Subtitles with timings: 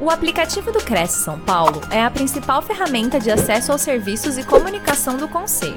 [0.00, 4.46] O aplicativo do Cresce São Paulo é a principal ferramenta de acesso aos serviços e
[4.46, 5.74] comunicação do Conselho.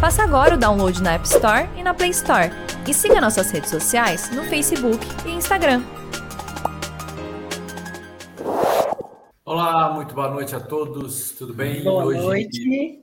[0.00, 2.50] Faça agora o download na App Store e na Play Store.
[2.88, 5.82] E siga nossas redes sociais no Facebook e Instagram.
[9.44, 11.84] Olá, muito boa noite a todos, tudo bem?
[11.84, 13.02] Boa hoje, noite.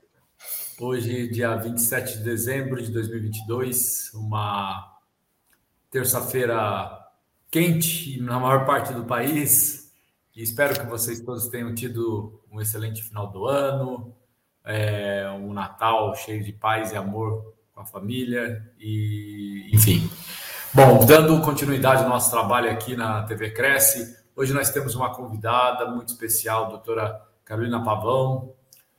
[0.80, 4.92] Hoje, dia 27 de dezembro de 2022, uma
[5.88, 6.90] terça-feira
[7.48, 9.77] quente na maior parte do país,
[10.38, 14.14] e espero que vocês todos tenham tido um excelente final do ano,
[14.64, 20.08] é, um Natal cheio de paz e amor com a família e, enfim.
[20.72, 25.86] Bom, dando continuidade ao nosso trabalho aqui na TV Cresce, hoje nós temos uma convidada
[25.86, 28.54] muito especial, a doutora Carolina Pavão.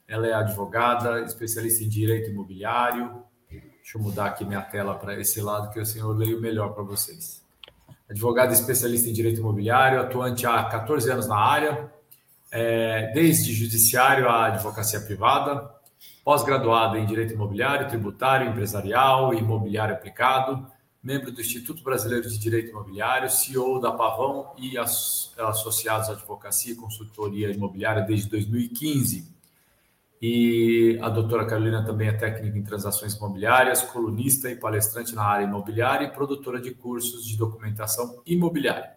[0.06, 3.24] Ela é advogada, especialista em direito imobiliário.
[3.50, 6.84] Deixa eu mudar aqui minha tela para esse lado que assim eu leio melhor para
[6.84, 7.48] vocês
[8.10, 11.92] advogada especialista em direito imobiliário, atuante há 14 anos na área,
[12.52, 15.70] é, desde judiciário à advocacia privada,
[16.24, 20.66] pós-graduada em direito imobiliário, tributário, empresarial e imobiliário aplicado,
[21.02, 26.76] membro do Instituto Brasileiro de Direito Imobiliário, CEO da Pavão e associados à advocacia e
[26.76, 29.39] consultoria imobiliária desde 2015
[30.22, 35.46] e a doutora Carolina também é técnica em transações imobiliárias, colunista e palestrante na área
[35.46, 38.92] imobiliária e produtora de cursos de documentação imobiliária.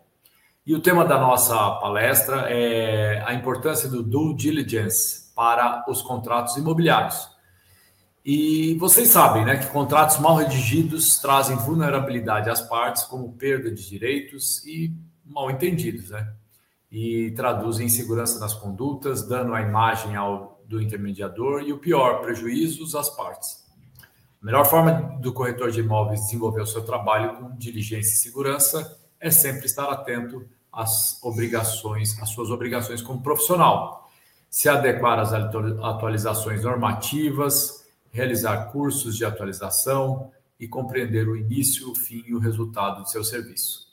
[0.67, 6.57] E o tema da nossa palestra é a importância do due diligence para os contratos
[6.57, 7.31] imobiliários.
[8.25, 13.89] E vocês sabem né, que contratos mal redigidos trazem vulnerabilidade às partes, como perda de
[13.89, 14.93] direitos e
[15.25, 16.33] mal entendidos, né?
[16.91, 22.95] E traduzem insegurança nas condutas, dano à imagem ao do intermediador e o pior, prejuízos
[22.95, 23.63] às partes.
[24.43, 28.99] A melhor forma do corretor de imóveis desenvolver o seu trabalho com diligência e segurança
[29.21, 34.11] é sempre estar atento às obrigações, às suas obrigações como profissional,
[34.49, 42.25] se adequar às atualizações normativas, realizar cursos de atualização e compreender o início, o fim
[42.27, 43.89] e o resultado de seu serviço.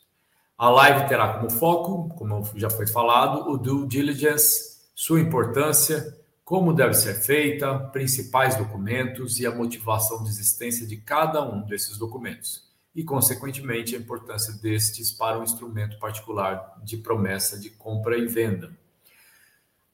[0.57, 6.18] A live terá como foco, como já foi falado, o due diligence, sua importância
[6.49, 11.95] como deve ser feita, principais documentos e a motivação de existência de cada um desses
[11.95, 18.25] documentos, e, consequentemente, a importância destes para um instrumento particular de promessa de compra e
[18.25, 18.75] venda.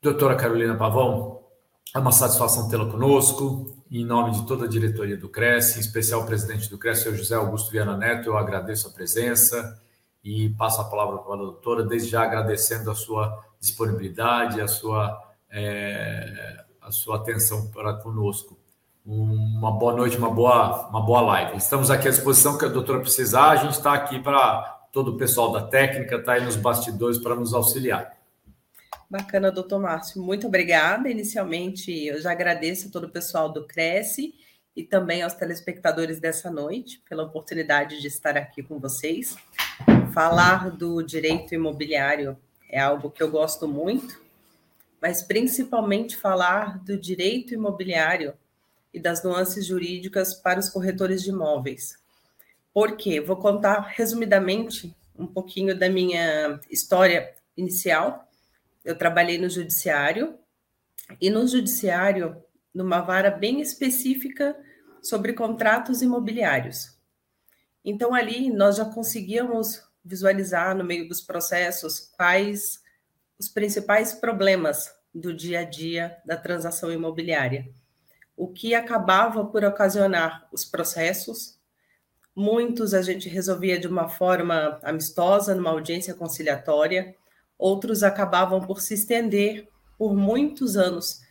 [0.01, 1.41] Doutora Carolina Pavão,
[1.93, 3.83] é uma satisfação tê-la conosco.
[3.91, 7.17] Em nome de toda a diretoria do Cresce, em especial o presidente do Cresce, o
[7.17, 9.77] José Augusto Viana Neto, eu agradeço a presença
[10.23, 15.24] e passo a palavra para a doutora, desde já agradecendo a sua disponibilidade, a sua
[15.55, 18.59] é, a sua atenção para conosco.
[19.05, 21.57] Uma boa noite, uma boa, uma boa live.
[21.57, 23.51] Estamos aqui à disposição que a doutora precisar.
[23.51, 27.35] A gente está aqui para todo o pessoal da técnica, está aí nos bastidores para
[27.35, 28.17] nos auxiliar.
[29.09, 30.21] Bacana, doutor Márcio.
[30.21, 31.09] Muito obrigada.
[31.09, 34.33] Inicialmente, eu já agradeço a todo o pessoal do Cresce
[34.75, 39.37] e também aos telespectadores dessa noite pela oportunidade de estar aqui com vocês.
[40.13, 42.35] Falar do direito imobiliário
[42.69, 44.24] é algo que eu gosto muito
[45.01, 48.33] mas principalmente falar do direito imobiliário
[48.93, 51.97] e das nuances jurídicas para os corretores de imóveis.
[52.73, 53.21] Por quê?
[53.21, 58.29] Vou contar resumidamente um pouquinho da minha história inicial.
[58.83, 60.37] Eu trabalhei no judiciário
[61.21, 64.55] e no judiciário numa vara bem específica
[65.01, 66.95] sobre contratos imobiliários.
[67.83, 72.81] Então ali nós já conseguíamos visualizar no meio dos processos quais
[73.39, 77.69] os principais problemas do dia a dia da transação imobiliária,
[78.35, 81.57] o que acabava por ocasionar os processos.
[82.35, 87.15] Muitos a gente resolvia de uma forma amistosa, numa audiência conciliatória,
[87.57, 91.21] outros acabavam por se estender por muitos anos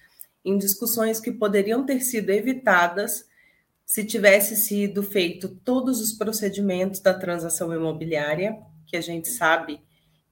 [0.44, 3.26] em discussões que poderiam ter sido evitadas
[3.84, 9.82] se tivesse sido feito todos os procedimentos da transação imobiliária, que a gente sabe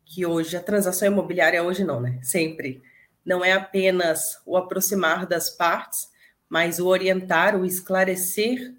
[0.05, 2.19] que hoje a transação imobiliária hoje não, né?
[2.23, 2.83] Sempre
[3.25, 6.11] não é apenas o aproximar das partes,
[6.49, 8.75] mas o orientar, o esclarecer,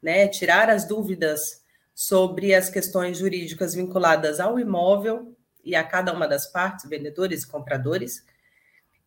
[0.00, 1.62] né, tirar as dúvidas
[1.94, 7.48] sobre as questões jurídicas vinculadas ao imóvel e a cada uma das partes, vendedores e
[7.48, 8.24] compradores.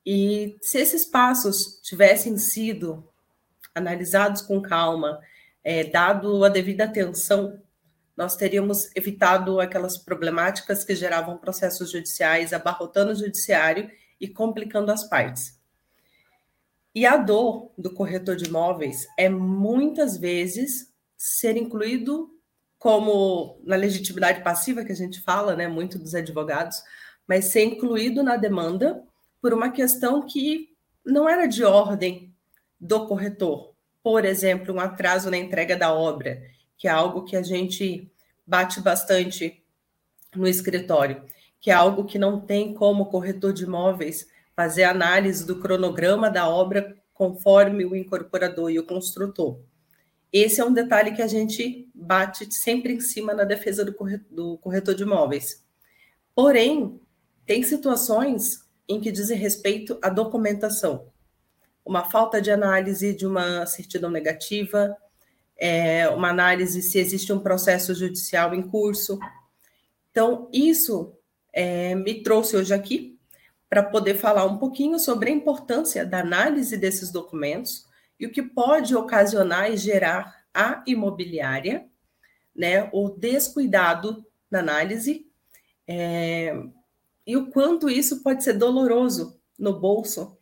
[0.06, 3.07] E se esses passos tivessem sido
[3.74, 5.21] analisados com calma,
[5.63, 7.62] é, dado a devida atenção,
[8.16, 15.08] nós teríamos evitado aquelas problemáticas que geravam processos judiciais, abarrotando o judiciário e complicando as
[15.08, 15.60] partes.
[16.94, 22.30] E a dor do corretor de imóveis é muitas vezes ser incluído
[22.78, 26.81] como na legitimidade passiva que a gente fala, né, muito dos advogados,
[27.28, 29.04] mas ser incluído na demanda
[29.42, 30.75] por uma questão que
[31.06, 32.34] não era de ordem
[32.80, 33.74] do corretor.
[34.04, 36.42] Por exemplo, um atraso na entrega da obra,
[36.81, 38.12] que é algo que a gente
[38.45, 39.63] bate bastante
[40.36, 41.24] no escritório,
[41.60, 46.50] que é algo que não tem como corretor de imóveis fazer análise do cronograma da
[46.50, 49.60] obra conforme o incorporador e o construtor.
[50.33, 54.95] Esse é um detalhe que a gente bate sempre em cima na defesa do corretor
[54.95, 55.63] de imóveis.
[56.34, 57.00] Porém,
[57.45, 61.12] tem situações em que dizem respeito à documentação.
[61.86, 64.98] Uma falta de análise de uma certidão negativa,
[65.62, 69.19] é, uma análise se existe um processo judicial em curso.
[70.10, 71.16] Então, isso
[71.54, 73.19] é, me trouxe hoje aqui
[73.69, 77.86] para poder falar um pouquinho sobre a importância da análise desses documentos
[78.19, 81.86] e o que pode ocasionar e gerar a imobiliária,
[82.56, 85.28] né, o descuidado na análise,
[85.88, 86.54] é,
[87.25, 90.36] e o quanto isso pode ser doloroso no bolso,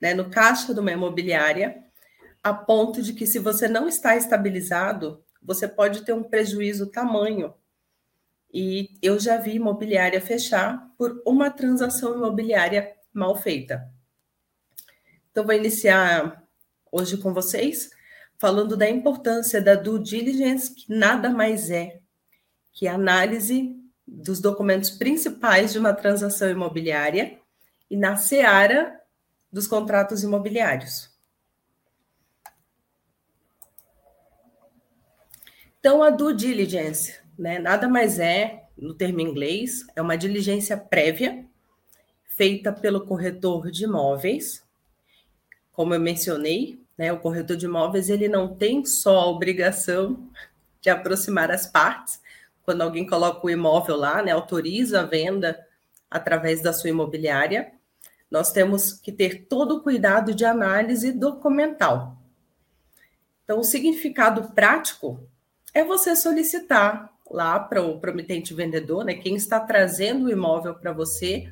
[0.00, 1.84] né, no caixa de uma imobiliária,
[2.42, 7.54] a ponto de que se você não está estabilizado, você pode ter um prejuízo tamanho
[8.52, 13.90] e eu já vi imobiliária fechar por uma transação imobiliária mal feita.
[15.30, 16.44] Então, vou iniciar
[16.90, 17.90] hoje com vocês
[18.38, 22.00] falando da importância da due diligence, que nada mais é
[22.72, 23.74] que a análise
[24.06, 27.38] dos documentos principais de uma transação imobiliária
[27.88, 29.00] e na seara
[29.50, 31.11] dos contratos imobiliários.
[35.82, 37.58] Então, a due diligence né?
[37.58, 41.44] Nada mais é, no termo inglês, é uma diligência prévia
[42.24, 44.64] feita pelo corretor de imóveis.
[45.72, 50.28] Como eu mencionei, né, o corretor de imóveis ele não tem só a obrigação
[50.80, 52.20] de aproximar as partes.
[52.64, 55.58] Quando alguém coloca o imóvel lá, né, autoriza a venda
[56.10, 57.72] através da sua imobiliária,
[58.30, 62.16] nós temos que ter todo o cuidado de análise documental.
[63.44, 65.28] Então, o significado prático
[65.74, 70.92] é você solicitar lá para o promitente vendedor, né, quem está trazendo o imóvel para
[70.92, 71.50] você,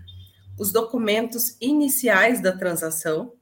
[0.59, 3.33] os documentos iniciais da transação,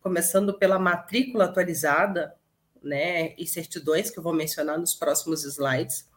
[0.00, 2.34] começando pela matrícula atualizada,
[2.82, 6.08] né, e certidões que eu vou mencionar nos próximos slides,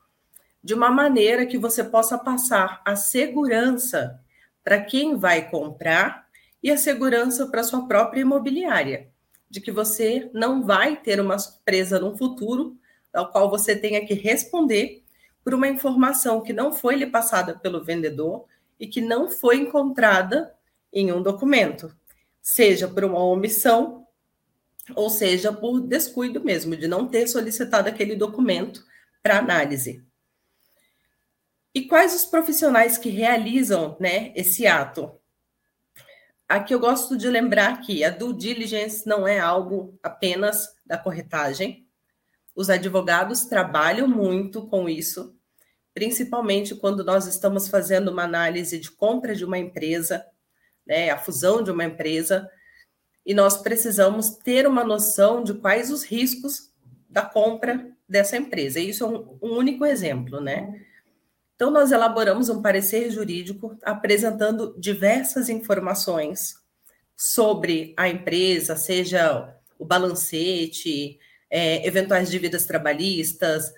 [0.64, 4.22] de uma maneira que você possa passar a segurança
[4.64, 6.28] para quem vai comprar
[6.64, 9.10] e a segurança para sua própria imobiliária,
[9.50, 12.78] de que você não vai ter uma surpresa no futuro,
[13.14, 15.04] ao qual você tenha que responder
[15.44, 18.46] por uma informação que não foi lhe passada pelo vendedor
[18.80, 20.56] e que não foi encontrada
[20.94, 21.96] em um documento,
[22.42, 24.08] seja por uma omissão
[24.96, 28.84] ou seja por descuido mesmo, de não ter solicitado aquele documento
[29.22, 30.04] para análise.
[31.74, 35.12] E quais os profissionais que realizam né, esse ato?
[36.48, 41.88] Aqui eu gosto de lembrar que a due diligence não é algo apenas da corretagem,
[42.62, 45.36] os advogados trabalham muito com isso,
[45.94, 50.26] principalmente quando nós estamos fazendo uma análise de compra de uma empresa,
[50.86, 52.50] né, a fusão de uma empresa,
[53.26, 56.72] e nós precisamos ter uma noção de quais os riscos
[57.10, 58.80] da compra dessa empresa.
[58.80, 60.86] E isso é um, um único exemplo, né?
[61.56, 66.56] Então, nós elaboramos um parecer jurídico apresentando diversas informações
[67.16, 71.20] sobre a empresa, seja o balancete,
[71.52, 73.74] é, eventuais dívidas trabalhistas,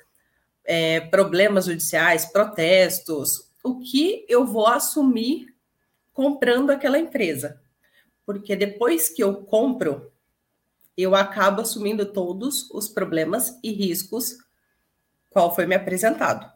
[0.63, 5.53] é, problemas judiciais, protestos, o que eu vou assumir
[6.13, 7.59] comprando aquela empresa.
[8.25, 10.11] Porque depois que eu compro,
[10.95, 14.37] eu acabo assumindo todos os problemas e riscos
[15.29, 16.49] qual foi me apresentado.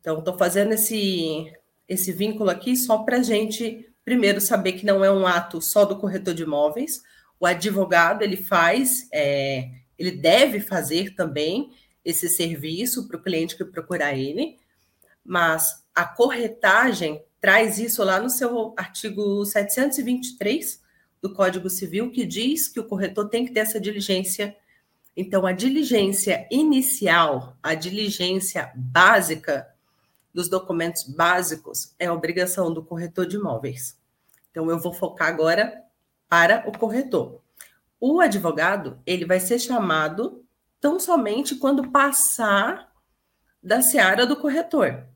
[0.00, 1.52] Então, estou fazendo esse,
[1.88, 5.84] esse vínculo aqui só para a gente, primeiro, saber que não é um ato só
[5.84, 7.02] do corretor de imóveis.
[7.38, 11.72] O advogado, ele faz, é, ele deve fazer também
[12.04, 14.58] esse serviço para o cliente que procurar ele,
[15.24, 20.80] mas a corretagem traz isso lá no seu artigo 723
[21.20, 24.56] do Código Civil, que diz que o corretor tem que ter essa diligência.
[25.16, 29.66] Então, a diligência inicial, a diligência básica
[30.32, 33.98] dos documentos básicos é a obrigação do corretor de imóveis.
[34.50, 35.82] Então, eu vou focar agora
[36.28, 37.40] para o corretor.
[38.00, 40.44] O advogado, ele vai ser chamado
[40.80, 42.92] tão somente quando passar
[43.62, 45.06] da seara do corretor.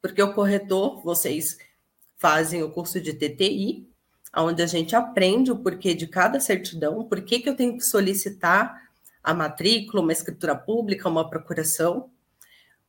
[0.00, 1.58] Porque o corretor, vocês
[2.16, 3.88] fazem o curso de TTI,
[4.36, 8.90] onde a gente aprende o porquê de cada certidão, por que eu tenho que solicitar
[9.22, 12.10] a matrícula, uma escritura pública, uma procuração.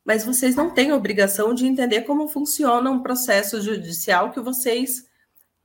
[0.04, 5.06] mas vocês não têm obrigação de entender como funciona um processo judicial que vocês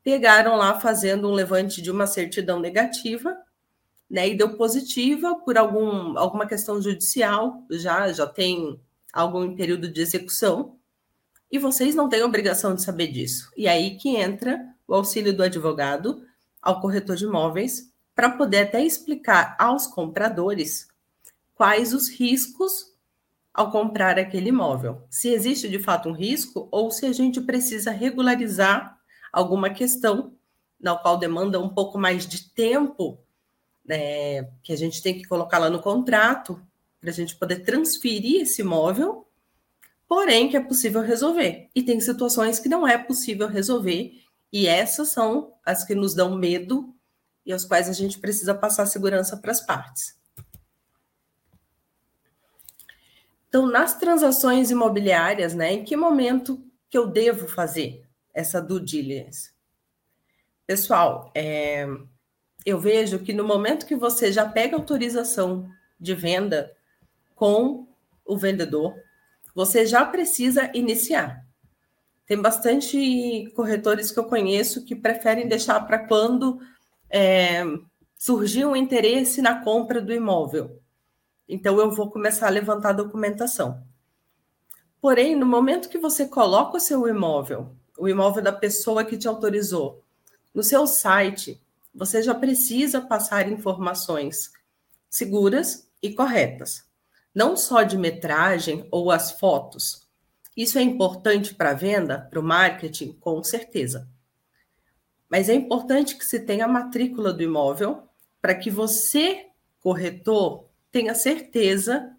[0.08, 3.38] pegaram lá fazendo um levante de uma certidão negativa,
[4.10, 8.80] né, e deu positiva por algum, alguma questão judicial, já já tem
[9.12, 10.78] algo em período de execução,
[11.52, 13.52] e vocês não têm obrigação de saber disso.
[13.58, 16.26] E aí que entra o auxílio do advogado
[16.62, 20.88] ao corretor de imóveis para poder até explicar aos compradores
[21.54, 22.94] quais os riscos
[23.54, 25.02] ao comprar aquele imóvel.
[25.10, 28.97] Se existe de fato um risco ou se a gente precisa regularizar
[29.31, 30.34] alguma questão
[30.79, 33.19] na qual demanda um pouco mais de tempo,
[33.84, 36.62] né, que a gente tem que colocar lá no contrato
[37.00, 39.27] para a gente poder transferir esse imóvel,
[40.07, 41.69] porém que é possível resolver.
[41.74, 46.36] E tem situações que não é possível resolver, e essas são as que nos dão
[46.36, 46.93] medo
[47.46, 50.17] e as quais a gente precisa passar segurança para as partes.
[53.50, 58.07] Então, nas transações imobiliárias, né, em que momento que eu devo fazer
[58.38, 59.51] essa due diligence?
[60.67, 61.88] Pessoal, é,
[62.63, 66.72] eu vejo que no momento que você já pega autorização de venda
[67.34, 67.88] com
[68.24, 68.94] o vendedor,
[69.56, 71.44] você já precisa iniciar.
[72.27, 76.60] Tem bastante corretores que eu conheço que preferem deixar para quando
[77.10, 77.63] é,
[78.17, 80.79] surgir um interesse na compra do imóvel.
[81.50, 83.82] Então, eu vou começar a levantar a documentação.
[85.00, 89.27] Porém, no momento que você coloca o seu imóvel, o imóvel da pessoa que te
[89.27, 90.04] autorizou,
[90.58, 91.62] no seu site,
[91.94, 94.51] você já precisa passar informações
[95.08, 96.84] seguras e corretas.
[97.32, 100.08] Não só de metragem ou as fotos.
[100.56, 104.10] Isso é importante para a venda, para o marketing, com certeza.
[105.30, 108.08] Mas é importante que se tenha a matrícula do imóvel
[108.42, 109.46] para que você,
[109.80, 112.18] corretor, tenha certeza,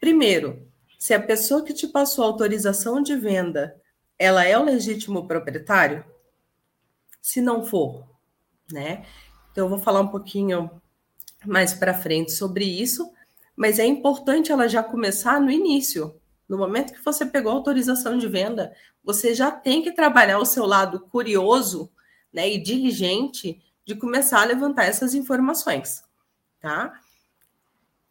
[0.00, 0.66] primeiro,
[0.98, 3.78] se a pessoa que te passou a autorização de venda,
[4.18, 6.04] ela é o legítimo proprietário?
[7.20, 8.08] Se não for,
[8.70, 9.04] né?
[9.50, 10.70] Então eu vou falar um pouquinho
[11.44, 13.10] mais para frente sobre isso,
[13.56, 16.20] mas é importante ela já começar no início.
[16.48, 20.44] No momento que você pegou a autorização de venda, você já tem que trabalhar o
[20.44, 21.90] seu lado curioso,
[22.32, 26.02] né, e diligente de começar a levantar essas informações,
[26.60, 26.92] tá?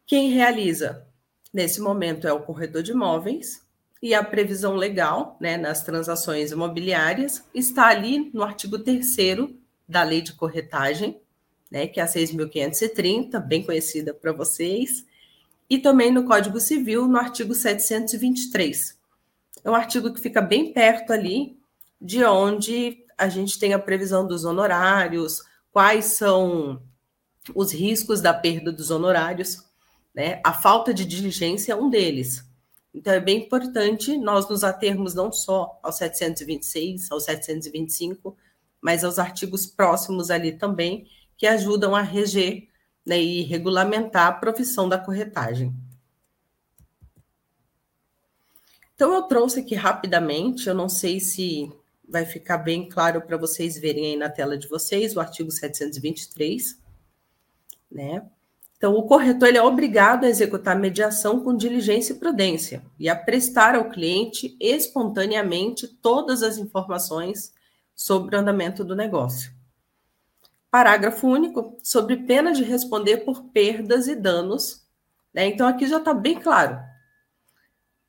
[0.06, 1.06] Quem realiza
[1.52, 3.63] nesse momento é o corretor de imóveis
[4.04, 9.16] e a previsão legal né, nas transações imobiliárias está ali no artigo 3
[9.88, 11.18] da Lei de Corretagem,
[11.70, 15.06] né, que é a 6.530, bem conhecida para vocês,
[15.70, 18.98] e também no Código Civil, no artigo 723.
[19.64, 21.56] É um artigo que fica bem perto ali
[21.98, 25.42] de onde a gente tem a previsão dos honorários,
[25.72, 26.78] quais são
[27.54, 29.64] os riscos da perda dos honorários.
[30.14, 30.42] Né?
[30.44, 32.44] A falta de diligência é um deles.
[32.94, 38.36] Então, é bem importante nós nos atermos não só ao 726, ao 725,
[38.80, 42.68] mas aos artigos próximos ali também, que ajudam a reger
[43.04, 45.74] né, e regulamentar a profissão da corretagem.
[48.94, 51.72] Então, eu trouxe aqui rapidamente, eu não sei se
[52.08, 56.78] vai ficar bem claro para vocês verem aí na tela de vocês, o artigo 723,
[57.90, 58.24] né?
[58.76, 63.16] Então, o corretor ele é obrigado a executar mediação com diligência e prudência e a
[63.16, 67.52] prestar ao cliente espontaneamente todas as informações
[67.94, 69.52] sobre o andamento do negócio.
[70.70, 74.84] Parágrafo único, sobre pena de responder por perdas e danos.
[75.32, 75.46] Né?
[75.46, 76.78] Então, aqui já está bem claro.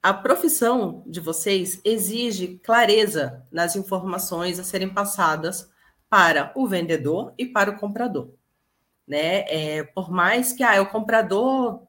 [0.01, 5.69] A profissão de vocês exige clareza nas informações a serem passadas
[6.09, 8.33] para o vendedor e para o comprador
[9.07, 9.45] né?
[9.47, 11.81] É, por mais que ah, o comprador,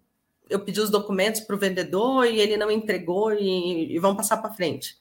[0.49, 4.37] eu pedi os documentos para o vendedor e ele não entregou e, e vão passar
[4.39, 4.99] para frente,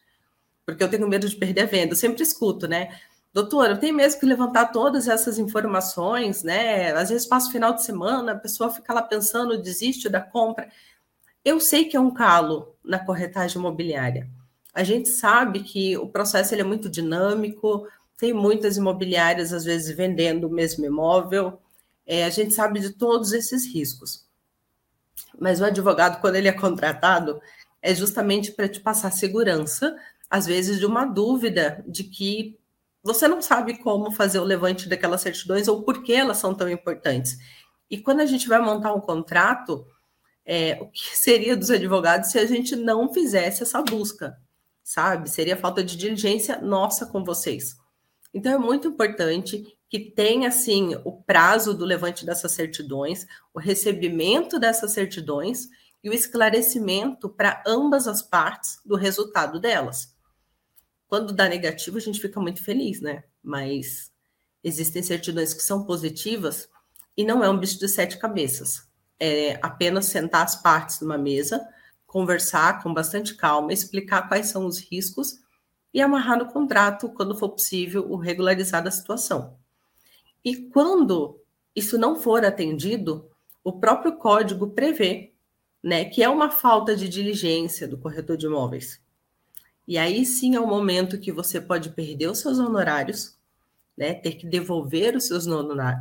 [0.66, 1.94] porque eu tenho medo de perder a venda.
[1.94, 2.98] Eu sempre escuto, né?
[3.34, 6.94] Doutor, eu tenho mesmo que levantar todas essas informações, né?
[6.94, 10.70] Às vezes passa o final de semana, a pessoa fica lá pensando, desiste da compra.
[11.44, 14.30] Eu sei que é um calo na corretagem imobiliária.
[14.74, 19.96] A gente sabe que o processo ele é muito dinâmico, tem muitas imobiliárias, às vezes,
[19.96, 21.60] vendendo o mesmo imóvel,
[22.06, 24.26] é, a gente sabe de todos esses riscos.
[25.40, 27.42] Mas o advogado, quando ele é contratado,
[27.82, 29.96] é justamente para te passar segurança,
[30.30, 32.58] às vezes de uma dúvida de que
[33.04, 36.68] você não sabe como fazer o levante daquelas certidões ou por que elas são tão
[36.68, 37.38] importantes.
[37.90, 39.86] E quando a gente vai montar um contrato,
[40.44, 44.36] é, o que seria dos advogados se a gente não fizesse essa busca,
[44.84, 45.30] sabe?
[45.30, 47.76] Seria falta de diligência nossa com vocês.
[48.34, 49.64] Então é muito importante
[49.96, 55.70] que tem assim o prazo do levante dessas certidões, o recebimento dessas certidões
[56.04, 60.14] e o esclarecimento para ambas as partes do resultado delas.
[61.08, 63.24] Quando dá negativo, a gente fica muito feliz, né?
[63.42, 64.12] Mas
[64.62, 66.68] existem certidões que são positivas
[67.16, 68.86] e não é um bicho de sete cabeças.
[69.18, 71.66] É apenas sentar as partes numa mesa,
[72.06, 75.40] conversar com bastante calma, explicar quais são os riscos
[75.94, 79.58] e amarrar no contrato, quando for possível, o regularizar da situação.
[80.46, 81.42] E quando
[81.76, 83.30] isso não for atendido,
[83.64, 85.34] o próprio código prevê
[85.86, 89.00] né, que é uma falta de diligência do corretor de imóveis.
[89.88, 93.38] E aí sim é o momento que você pode perder os seus honorários,
[93.96, 95.46] né, ter que devolver os seus,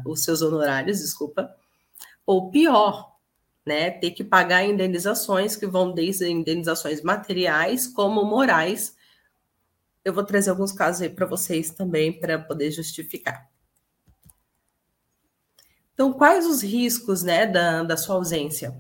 [0.07, 1.55] os seus honorários, desculpa,
[2.25, 3.15] ou pior,
[3.65, 8.97] né, ter que pagar indenizações que vão desde indenizações materiais como morais.
[10.03, 13.54] Eu vou trazer alguns casos aí para vocês também para poder justificar.
[15.95, 18.77] Então, quais os riscos né, da, da sua ausência?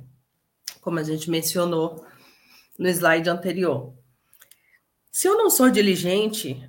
[0.81, 2.05] Como a gente mencionou
[2.79, 3.95] no slide anterior.
[5.11, 6.69] Se eu não sou diligente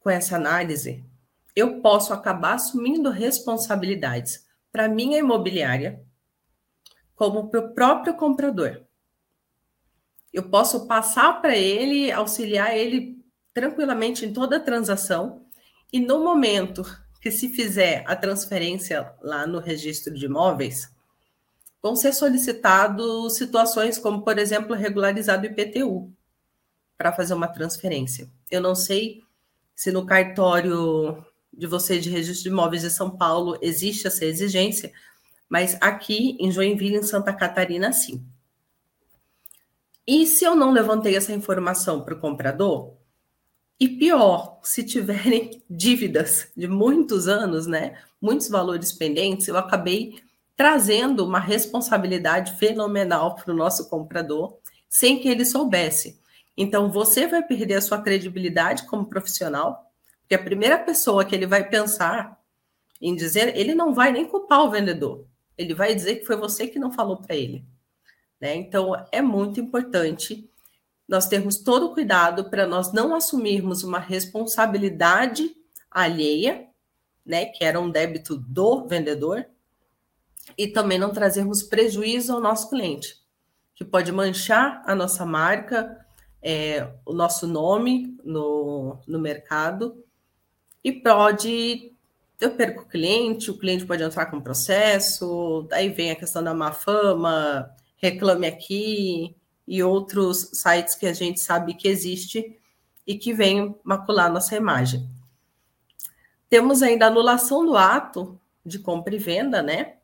[0.00, 1.04] com essa análise,
[1.54, 6.04] eu posso acabar assumindo responsabilidades para minha imobiliária,
[7.14, 8.82] como para o próprio comprador.
[10.32, 15.46] Eu posso passar para ele, auxiliar ele tranquilamente em toda a transação,
[15.92, 16.82] e no momento
[17.24, 20.92] que se fizer a transferência lá no registro de imóveis,
[21.82, 26.12] vão ser solicitados situações como, por exemplo, regularizar IPTU
[26.98, 28.30] para fazer uma transferência.
[28.50, 29.22] Eu não sei
[29.74, 34.92] se no cartório de vocês de registro de imóveis de São Paulo existe essa exigência,
[35.48, 38.22] mas aqui em Joinville, em Santa Catarina, sim.
[40.06, 42.92] E se eu não levantei essa informação para o comprador,
[43.78, 50.22] e pior, se tiverem dívidas de muitos anos, né, muitos valores pendentes, eu acabei
[50.56, 54.56] trazendo uma responsabilidade fenomenal para o nosso comprador,
[54.88, 56.20] sem que ele soubesse.
[56.56, 59.90] Então, você vai perder a sua credibilidade como profissional,
[60.20, 62.40] porque a primeira pessoa que ele vai pensar
[63.00, 65.26] em dizer, ele não vai nem culpar o vendedor,
[65.58, 67.64] ele vai dizer que foi você que não falou para ele.
[68.40, 68.54] Né?
[68.54, 70.48] Então, é muito importante
[71.08, 75.54] nós termos todo o cuidado para nós não assumirmos uma responsabilidade
[75.90, 76.66] alheia,
[77.24, 79.46] né, que era um débito do vendedor,
[80.56, 83.18] e também não trazermos prejuízo ao nosso cliente,
[83.74, 86.04] que pode manchar a nossa marca,
[86.42, 90.04] é, o nosso nome no, no mercado
[90.82, 91.90] e pode.
[92.38, 96.52] Eu perco o cliente, o cliente pode entrar com processo, daí vem a questão da
[96.52, 99.34] má fama, reclame aqui
[99.66, 102.58] e outros sites que a gente sabe que existe
[103.06, 105.08] e que vem macular nossa imagem.
[106.48, 109.96] Temos ainda a anulação do ato de compra e venda, né?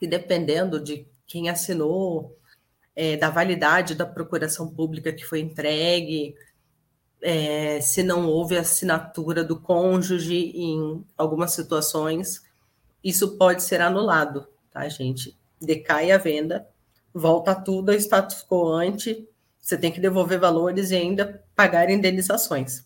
[0.00, 2.36] E dependendo de quem assinou,
[2.94, 6.34] é, da validade da procuração pública que foi entregue,
[7.22, 12.42] é, se não houve assinatura do cônjuge em algumas situações,
[13.02, 15.36] isso pode ser anulado, tá, gente?
[15.60, 16.68] Decai a venda,
[17.14, 19.28] volta tudo ao status quo ante,
[19.60, 22.84] você tem que devolver valores e ainda pagar indenizações.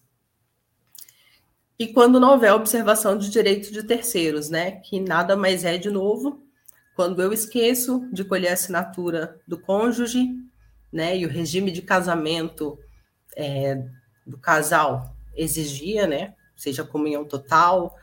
[1.79, 4.73] E quando não houver observação de direitos de terceiros, né?
[4.73, 6.47] Que nada mais é de novo
[6.97, 10.31] quando eu esqueço de colher a assinatura do cônjuge,
[10.91, 12.79] né, e o regime de casamento
[13.37, 13.85] é,
[14.27, 17.95] do casal exigia, né, seja comunhão total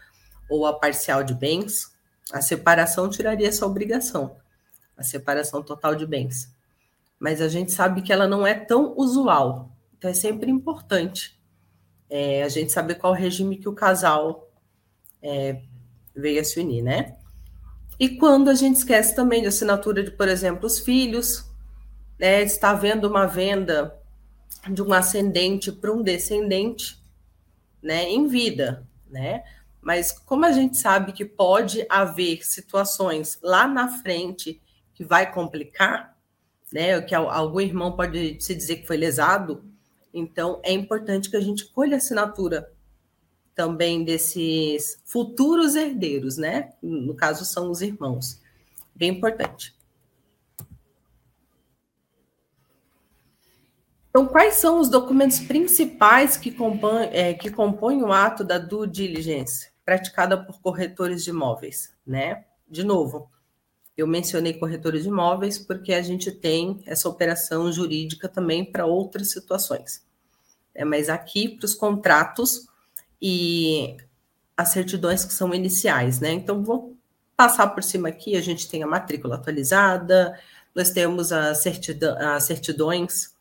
[0.48, 1.92] ou a parcial de bens,
[2.32, 4.38] a separação tiraria essa obrigação,
[4.98, 6.54] a separação total de bens.
[7.20, 11.40] Mas a gente sabe que ela não é tão usual, então é sempre importante
[12.10, 14.52] é, a gente saber qual regime que o casal
[15.22, 15.62] é,
[16.16, 17.18] veio a se unir, né?
[18.00, 21.50] E quando a gente esquece também de assinatura de, por exemplo, os filhos,
[22.20, 23.98] né, está havendo uma venda
[24.70, 27.02] de um ascendente para um descendente,
[27.82, 29.44] né, em vida, né?
[29.82, 34.62] Mas como a gente sabe que pode haver situações lá na frente
[34.94, 36.18] que vai complicar,
[36.72, 39.64] né, que algum irmão pode se dizer que foi lesado,
[40.14, 42.72] então é importante que a gente colha a assinatura
[43.56, 46.74] também desses futuros herdeiros, né?
[46.82, 48.42] No caso, são os irmãos.
[48.96, 49.76] Bem importante.
[54.10, 58.88] Então, quais são os documentos principais que compõem, é, que compõem o ato da due
[58.88, 62.46] diligence, praticada por corretores de imóveis, né?
[62.70, 63.30] De novo,
[63.96, 69.32] eu mencionei corretores de imóveis porque a gente tem essa operação jurídica também para outras
[69.32, 70.04] situações.
[70.74, 72.68] É, mas aqui, para os contratos,
[73.22, 73.96] e
[74.58, 76.32] as certidões que são iniciais, né?
[76.32, 76.98] Então, vou
[77.38, 80.38] passar por cima aqui, a gente tem a matrícula atualizada,
[80.76, 83.34] nós temos as certidões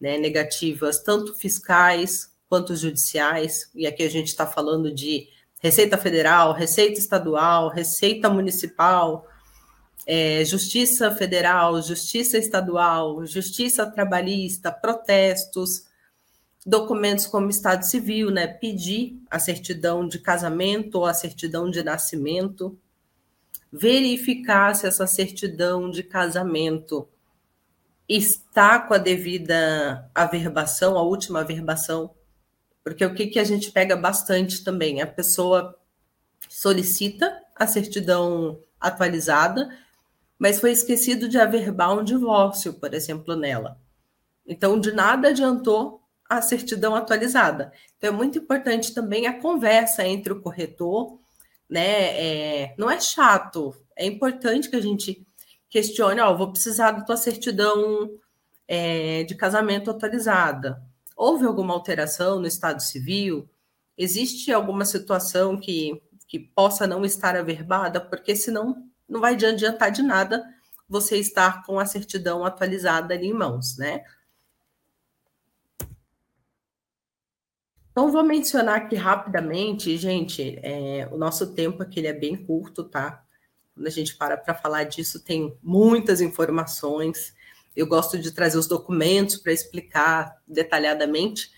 [0.00, 5.28] né, negativas, tanto fiscais quanto judiciais, e aqui a gente está falando de
[5.60, 9.26] Receita Federal, Receita Estadual, Receita Municipal,
[10.06, 15.86] é, Justiça Federal, Justiça Estadual, Justiça Trabalhista, protestos,
[16.64, 18.46] documentos como Estado Civil, né?
[18.46, 22.78] Pedir a certidão de casamento ou a certidão de nascimento,
[23.72, 27.08] verificar se essa certidão de casamento
[28.08, 32.10] está com a devida averbação, a última averbação,
[32.82, 35.00] porque o que, que a gente pega bastante também?
[35.00, 35.74] A pessoa
[36.48, 39.70] solicita a certidão atualizada,
[40.44, 43.80] mas foi esquecido de averbar um divórcio, por exemplo, nela.
[44.46, 47.72] Então, de nada adiantou a certidão atualizada.
[47.96, 51.18] Então, é muito importante também a conversa entre o corretor,
[51.66, 51.86] né?
[52.62, 55.26] É, não é chato, é importante que a gente
[55.70, 58.10] questione, ó, vou precisar da tua certidão
[58.68, 60.78] é, de casamento atualizada.
[61.16, 63.48] Houve alguma alteração no estado civil?
[63.96, 67.98] Existe alguma situação que, que possa não estar averbada?
[67.98, 70.44] Porque senão não vai adiantar de nada
[70.88, 74.04] você estar com a certidão atualizada ali em mãos, né?
[77.90, 82.82] Então, vou mencionar aqui rapidamente, gente, é, o nosso tempo aqui ele é bem curto,
[82.82, 83.24] tá?
[83.72, 87.34] Quando a gente para para falar disso, tem muitas informações.
[87.74, 91.52] Eu gosto de trazer os documentos para explicar detalhadamente,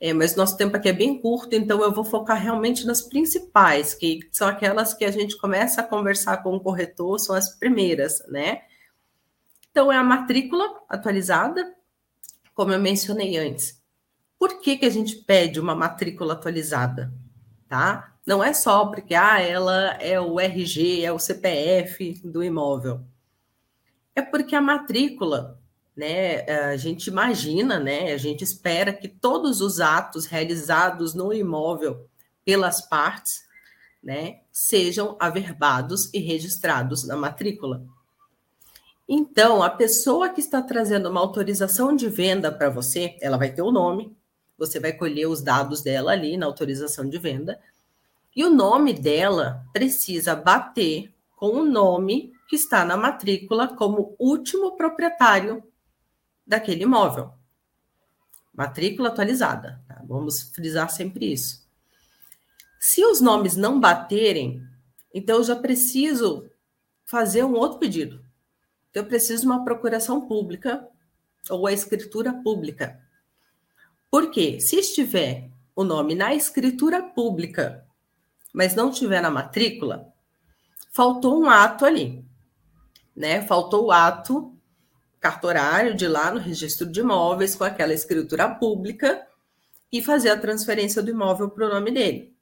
[0.00, 3.92] é, mas nosso tempo aqui é bem curto, então eu vou focar realmente nas principais,
[3.92, 8.22] que são aquelas que a gente começa a conversar com o corretor, são as primeiras,
[8.28, 8.62] né?
[9.70, 11.74] Então, é a matrícula atualizada,
[12.54, 13.80] como eu mencionei antes.
[14.38, 17.12] Por que, que a gente pede uma matrícula atualizada?
[17.68, 18.14] Tá?
[18.26, 23.02] Não é só porque ah, ela é o RG, é o CPF do imóvel.
[24.14, 25.59] É porque a matrícula
[26.00, 26.40] né?
[26.70, 28.12] A gente imagina, né?
[28.12, 32.08] A gente espera que todos os atos realizados no imóvel
[32.42, 33.42] pelas partes,
[34.02, 37.84] né, sejam averbados e registrados na matrícula.
[39.06, 43.60] Então, a pessoa que está trazendo uma autorização de venda para você, ela vai ter
[43.60, 44.16] o nome,
[44.56, 47.60] você vai colher os dados dela ali na autorização de venda,
[48.34, 54.76] e o nome dela precisa bater com o nome que está na matrícula como último
[54.76, 55.62] proprietário
[56.50, 57.32] daquele imóvel.
[58.52, 59.80] Matrícula atualizada.
[59.86, 60.02] Tá?
[60.04, 61.64] Vamos frisar sempre isso.
[62.80, 64.66] Se os nomes não baterem,
[65.14, 66.50] então eu já preciso
[67.04, 68.24] fazer um outro pedido.
[68.92, 70.88] Eu preciso de uma procuração pública
[71.48, 73.00] ou a escritura pública.
[74.10, 74.58] Por quê?
[74.58, 77.86] Se estiver o nome na escritura pública,
[78.52, 80.12] mas não estiver na matrícula,
[80.90, 82.24] faltou um ato ali,
[83.14, 83.40] né?
[83.42, 84.59] Faltou o ato
[85.20, 89.26] cartorário de lá no registro de imóveis com aquela escritura pública
[89.92, 92.34] e fazer a transferência do imóvel para o nome dele.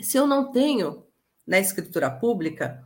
[0.00, 1.06] Se eu não tenho
[1.46, 2.84] na escritura pública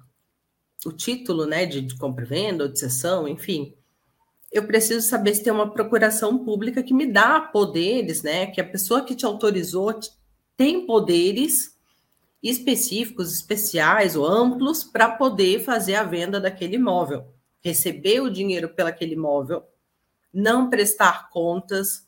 [0.84, 3.74] o título né, de, de compra e venda ou de cessão, enfim,
[4.52, 8.46] eu preciso saber se tem uma procuração pública que me dá poderes, né?
[8.46, 9.98] Que a pessoa que te autorizou
[10.56, 11.76] tem poderes
[12.42, 19.14] específicos, especiais ou amplos para poder fazer a venda daquele imóvel receber o dinheiro pelaquele
[19.14, 19.64] imóvel,
[20.32, 22.06] não prestar contas,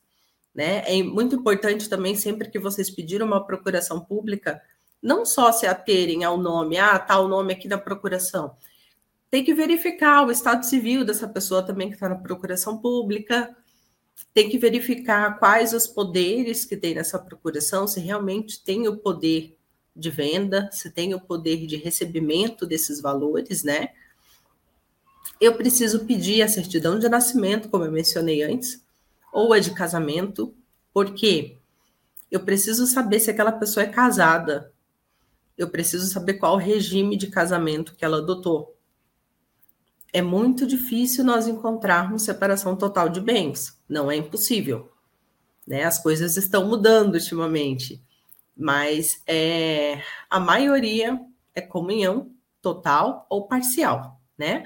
[0.55, 0.83] né?
[0.87, 4.61] É muito importante também, sempre que vocês pediram uma procuração pública,
[5.03, 8.57] não só se aterem ao nome, ah, tá o nome aqui da procuração.
[9.31, 13.55] Tem que verificar o estado civil dessa pessoa também que está na procuração pública,
[14.35, 19.57] tem que verificar quais os poderes que tem nessa procuração, se realmente tem o poder
[19.95, 23.91] de venda, se tem o poder de recebimento desses valores, né?
[25.41, 28.85] Eu preciso pedir a certidão de nascimento, como eu mencionei antes,
[29.33, 30.55] ou a de casamento,
[30.93, 31.57] porque
[32.31, 34.73] eu preciso saber se aquela pessoa é casada.
[35.57, 38.77] Eu preciso saber qual o regime de casamento que ela adotou.
[40.12, 43.79] É muito difícil nós encontrarmos separação total de bens.
[43.88, 44.91] Não é impossível.
[45.67, 45.85] Né?
[45.85, 48.03] As coisas estão mudando ultimamente.
[48.57, 51.21] Mas é, a maioria
[51.55, 54.64] é comunhão total ou parcial, né?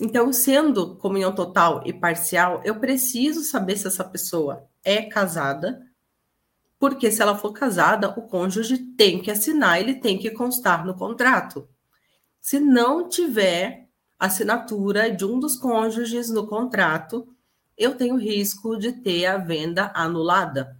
[0.00, 5.86] Então, sendo comunhão total e parcial, eu preciso saber se essa pessoa é casada,
[6.78, 10.94] porque se ela for casada, o cônjuge tem que assinar, ele tem que constar no
[10.94, 11.66] contrato.
[12.40, 17.26] Se não tiver assinatura de um dos cônjuges no contrato,
[17.76, 20.78] eu tenho risco de ter a venda anulada,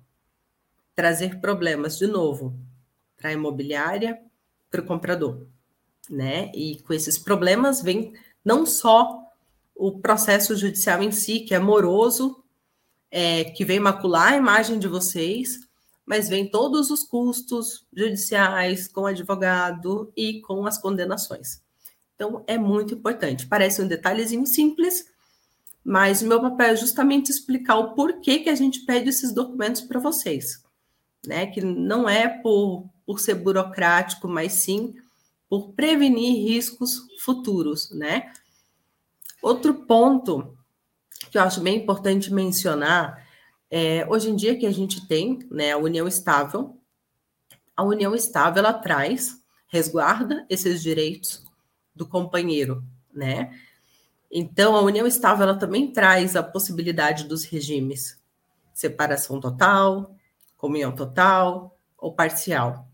[0.95, 2.59] trazer problemas de novo
[3.17, 4.21] para a imobiliária,
[4.71, 5.47] para o comprador,
[6.09, 6.51] né?
[6.55, 8.13] E com esses problemas vem
[8.47, 9.25] não só
[9.75, 12.45] o processo judicial em si, que é moroso,
[13.11, 15.59] é, que vem macular a imagem de vocês,
[16.07, 21.61] mas vem todos os custos judiciais com advogado e com as condenações.
[22.15, 23.49] Então, é muito importante.
[23.49, 25.07] Parece um detalhezinho simples,
[25.83, 29.83] mas o meu papel é justamente explicar o porquê que a gente pede esses documentos
[29.83, 30.63] para vocês,
[31.27, 31.47] né?
[31.47, 34.95] Que não é por, por ser burocrático, mas sim
[35.49, 38.33] por prevenir riscos futuros, né?
[39.43, 40.57] Outro ponto
[41.31, 43.27] que eu acho bem importante mencionar
[43.71, 46.79] é, hoje em dia que a gente tem, né, a união estável,
[47.77, 49.37] a união estável ela traz,
[49.69, 51.45] resguarda esses direitos
[51.95, 53.59] do companheiro, né?
[54.31, 58.21] Então, a união estável ela também traz a possibilidade dos regimes
[58.77, 60.15] separação total,
[60.59, 62.87] comunhão total ou parcial.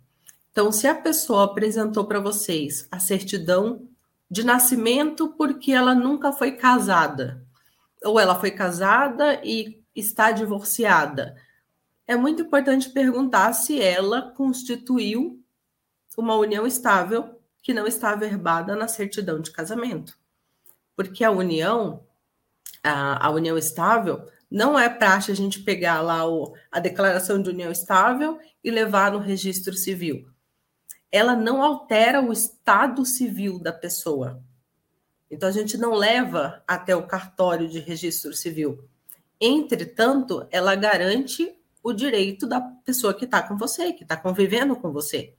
[0.53, 3.89] Então, se a pessoa apresentou para vocês a certidão
[4.33, 7.47] de nascimento porque ela nunca foi casada,
[8.03, 11.37] ou ela foi casada e está divorciada,
[12.07, 15.39] é muito importante perguntar se ela constituiu
[16.17, 20.19] uma união estável que não está averbada na certidão de casamento.
[20.97, 22.03] Porque a união,
[22.83, 27.51] a, a união estável, não é praxe a gente pegar lá o, a declaração de
[27.51, 30.32] união estável e levar no registro civil.
[31.13, 34.43] Ela não altera o estado civil da pessoa.
[35.31, 38.85] Então, a gente não leva até o cartório de registro civil.
[39.41, 44.91] Entretanto, ela garante o direito da pessoa que está com você, que está convivendo com
[44.91, 45.35] você.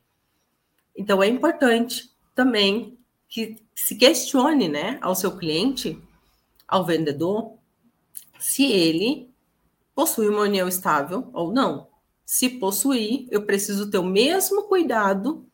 [0.95, 5.99] Então, é importante também que se questione né, ao seu cliente,
[6.67, 7.57] ao vendedor,
[8.39, 9.33] se ele
[9.95, 11.87] possui uma união estável ou não.
[12.25, 15.45] Se possuir, eu preciso ter o mesmo cuidado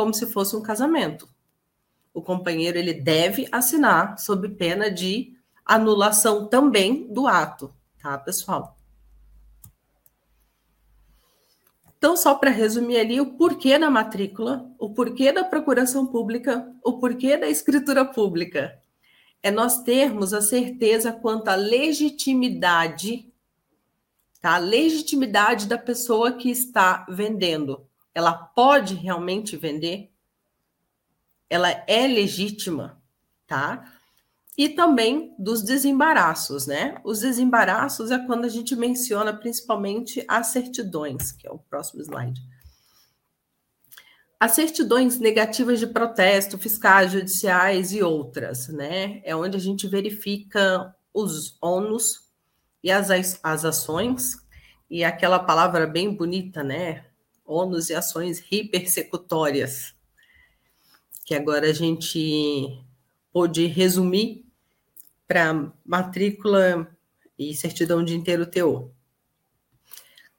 [0.00, 1.28] como se fosse um casamento.
[2.14, 7.70] O companheiro ele deve assinar sob pena de anulação também do ato,
[8.02, 8.78] tá, pessoal?
[11.98, 16.94] Então, só para resumir ali, o porquê da matrícula, o porquê da procuração pública, o
[16.94, 18.80] porquê da escritura pública.
[19.42, 23.30] É nós termos a certeza quanto à legitimidade,
[24.40, 24.54] tá?
[24.54, 27.89] A legitimidade da pessoa que está vendendo.
[28.14, 30.12] Ela pode realmente vender?
[31.48, 33.00] Ela é legítima,
[33.46, 34.00] tá?
[34.60, 37.00] e também dos desembaraços, né?
[37.02, 42.42] Os desembaraços é quando a gente menciona principalmente as certidões, que é o próximo slide.
[44.38, 49.22] As certidões negativas de protesto, fiscais, judiciais e outras, né?
[49.24, 52.28] É onde a gente verifica os ônus
[52.84, 53.08] e as,
[53.42, 54.36] as ações,
[54.90, 57.06] e aquela palavra bem bonita, né?
[57.50, 59.94] Ônus e ações hipersecutórias,
[61.24, 62.80] que agora a gente
[63.32, 64.46] pôde resumir
[65.26, 66.88] para matrícula
[67.38, 68.90] e certidão de inteiro teor.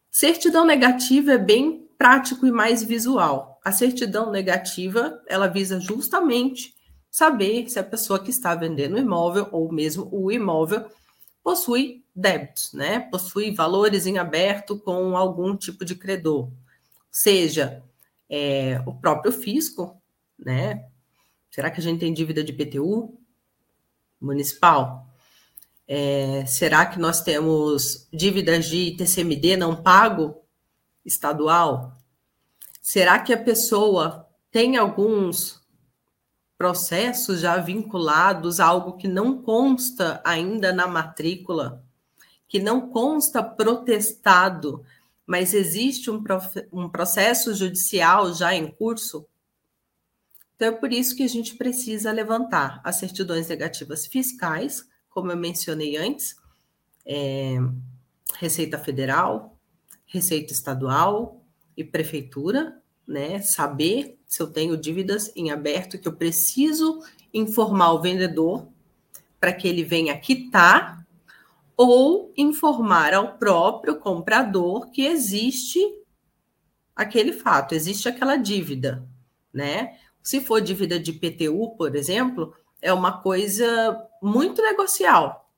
[0.09, 3.59] Certidão negativa é bem prático e mais visual.
[3.63, 6.75] A certidão negativa, ela visa justamente
[7.09, 10.89] saber se a pessoa que está vendendo o imóvel ou mesmo o imóvel
[11.43, 12.99] possui débitos, né?
[12.99, 16.49] Possui valores em aberto com algum tipo de credor,
[17.11, 17.83] seja
[18.29, 20.01] é, o próprio fisco,
[20.39, 20.85] né?
[21.49, 23.21] Será que a gente tem dívida de PTU?
[24.21, 25.07] municipal?
[25.87, 30.41] É, será que nós temos dívidas de TCMD não pago
[31.03, 31.97] estadual?
[32.81, 35.59] Será que a pessoa tem alguns
[36.57, 41.83] processos já vinculados a algo que não consta ainda na matrícula,
[42.47, 44.85] que não consta protestado,
[45.25, 46.23] mas existe um,
[46.71, 49.27] um processo judicial já em curso?
[50.55, 55.37] Então, é por isso que a gente precisa levantar as certidões negativas fiscais, como eu
[55.37, 56.35] mencionei antes,
[57.05, 57.57] é,
[58.37, 59.57] Receita Federal,
[60.05, 61.43] Receita Estadual
[61.75, 63.41] e Prefeitura, né?
[63.41, 66.99] Saber se eu tenho dívidas em aberto que eu preciso
[67.33, 68.67] informar o vendedor
[69.39, 71.00] para que ele venha quitar
[71.75, 75.79] ou informar ao próprio comprador que existe
[76.95, 79.07] aquele fato, existe aquela dívida,
[79.53, 79.97] né?
[80.21, 85.49] Se for dívida de PTU, por exemplo, é uma coisa muito negocial.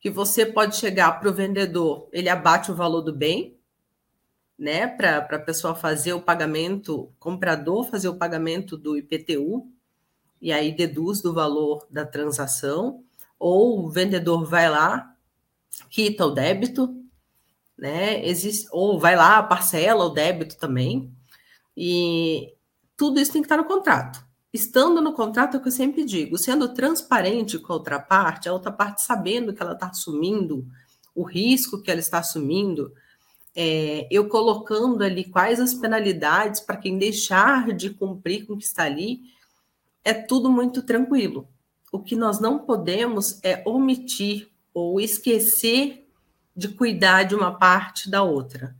[0.00, 3.56] Que você pode chegar para o vendedor, ele abate o valor do bem,
[4.58, 4.86] né?
[4.86, 9.68] Para a pessoa fazer o pagamento, comprador fazer o pagamento do IPTU,
[10.40, 13.02] e aí deduz do valor da transação,
[13.38, 15.13] ou o vendedor vai lá,
[15.90, 16.94] quita o débito,
[17.76, 18.26] né?
[18.26, 21.12] Existe, ou vai lá, parcela o débito também.
[21.76, 22.54] E
[22.96, 24.24] tudo isso tem que estar no contrato.
[24.52, 28.48] estando no contrato, é o que eu sempre digo, sendo transparente com a outra parte,
[28.48, 30.64] a outra parte sabendo que ela está assumindo
[31.14, 32.92] o risco que ela está assumindo,
[33.54, 38.64] é, eu colocando ali quais as penalidades para quem deixar de cumprir com o que
[38.64, 39.20] está ali,
[40.02, 41.48] é tudo muito tranquilo.
[41.92, 46.06] O que nós não podemos é omitir ou esquecer
[46.54, 48.76] de cuidar de uma parte da outra.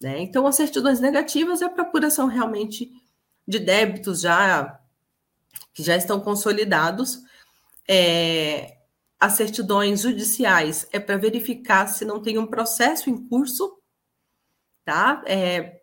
[0.00, 0.20] Né?
[0.20, 2.90] Então, as certidões negativas é a procuração realmente
[3.46, 4.80] de débitos já
[5.72, 7.20] que já estão consolidados.
[7.88, 8.78] É,
[9.18, 13.78] as certidões judiciais é para verificar se não tem um processo em curso,
[14.84, 15.22] tá?
[15.26, 15.80] É,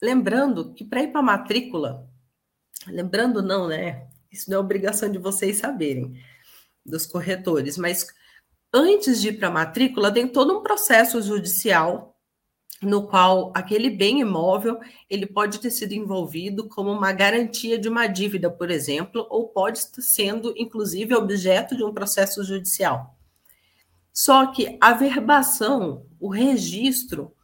[0.00, 2.08] lembrando que para ir para matrícula,
[2.86, 4.08] lembrando não, né?
[4.30, 6.20] Isso não é obrigação de vocês saberem,
[6.84, 8.06] dos corretores, mas
[8.76, 12.14] antes de ir para a matrícula, tem todo um processo judicial
[12.82, 18.06] no qual aquele bem imóvel ele pode ter sido envolvido como uma garantia de uma
[18.06, 23.16] dívida, por exemplo, ou pode estar sendo, inclusive, objeto de um processo judicial.
[24.12, 27.34] Só que a verbação, o registro,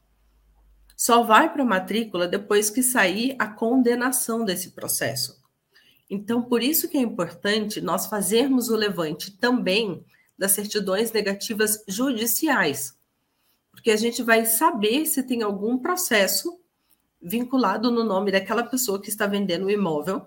[0.95, 5.43] só vai para a matrícula depois que sair a condenação desse processo.
[6.11, 10.05] Então, por isso que é importante nós fazermos o levante também
[10.43, 12.97] das certidões negativas judiciais
[13.73, 16.61] porque a gente vai saber se tem algum processo
[17.21, 20.27] vinculado no nome daquela pessoa que está vendendo o imóvel.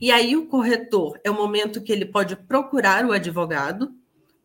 [0.00, 3.92] E aí o corretor é o momento que ele pode procurar o advogado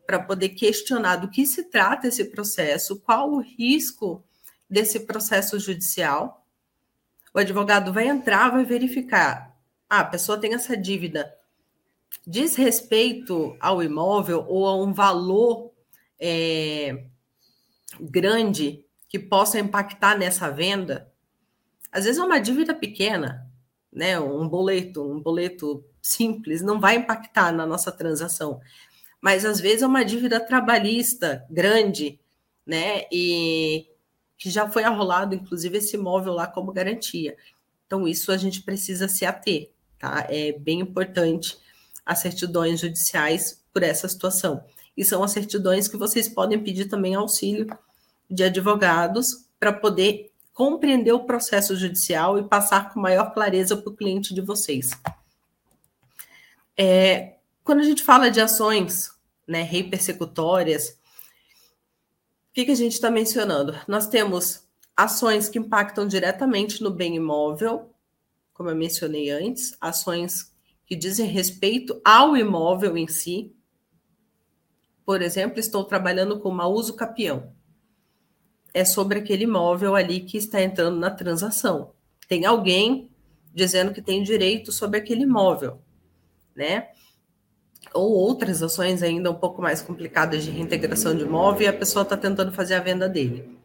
[0.06, 4.24] para poder questionar do que se trata esse processo, qual o risco
[4.68, 6.44] desse processo judicial.
[7.32, 9.56] O advogado vai entrar, vai verificar.
[9.88, 11.32] Ah, a pessoa tem essa dívida.
[12.26, 15.72] Diz respeito ao imóvel ou a um valor
[16.18, 17.04] é,
[18.00, 21.12] grande que possa impactar nessa venda,
[21.92, 23.48] às vezes é uma dívida pequena,
[23.92, 24.18] né?
[24.18, 28.60] Um boleto, um boleto simples não vai impactar na nossa transação.
[29.20, 32.18] Mas às vezes é uma dívida trabalhista grande,
[32.66, 33.04] né?
[33.12, 33.86] E
[34.36, 37.36] que já foi arrolado, inclusive, esse imóvel lá como garantia.
[37.86, 40.26] Então, isso a gente precisa se ater, tá?
[40.28, 41.56] É bem importante
[42.04, 44.64] as certidões judiciais por essa situação.
[44.96, 47.66] E são as certidões que vocês podem pedir também auxílio
[48.30, 53.96] de advogados para poder compreender o processo judicial e passar com maior clareza para o
[53.96, 54.90] cliente de vocês.
[56.76, 59.12] É, quando a gente fala de ações
[59.46, 60.90] né, rei persecutórias,
[62.50, 63.74] o que, que a gente está mencionando?
[63.88, 64.64] Nós temos
[64.96, 67.90] ações que impactam diretamente no bem imóvel,
[68.52, 70.53] como eu mencionei antes, ações
[70.94, 73.52] que dizem respeito ao imóvel em si.
[75.04, 77.52] Por exemplo, estou trabalhando com uma uso capião
[78.72, 81.92] é sobre aquele imóvel ali que está entrando na transação.
[82.28, 83.08] Tem alguém
[83.54, 85.80] dizendo que tem direito sobre aquele imóvel,
[86.56, 86.88] né?
[87.92, 92.02] Ou outras ações ainda um pouco mais complicadas de reintegração de imóvel e a pessoa
[92.02, 93.56] está tentando fazer a venda dele.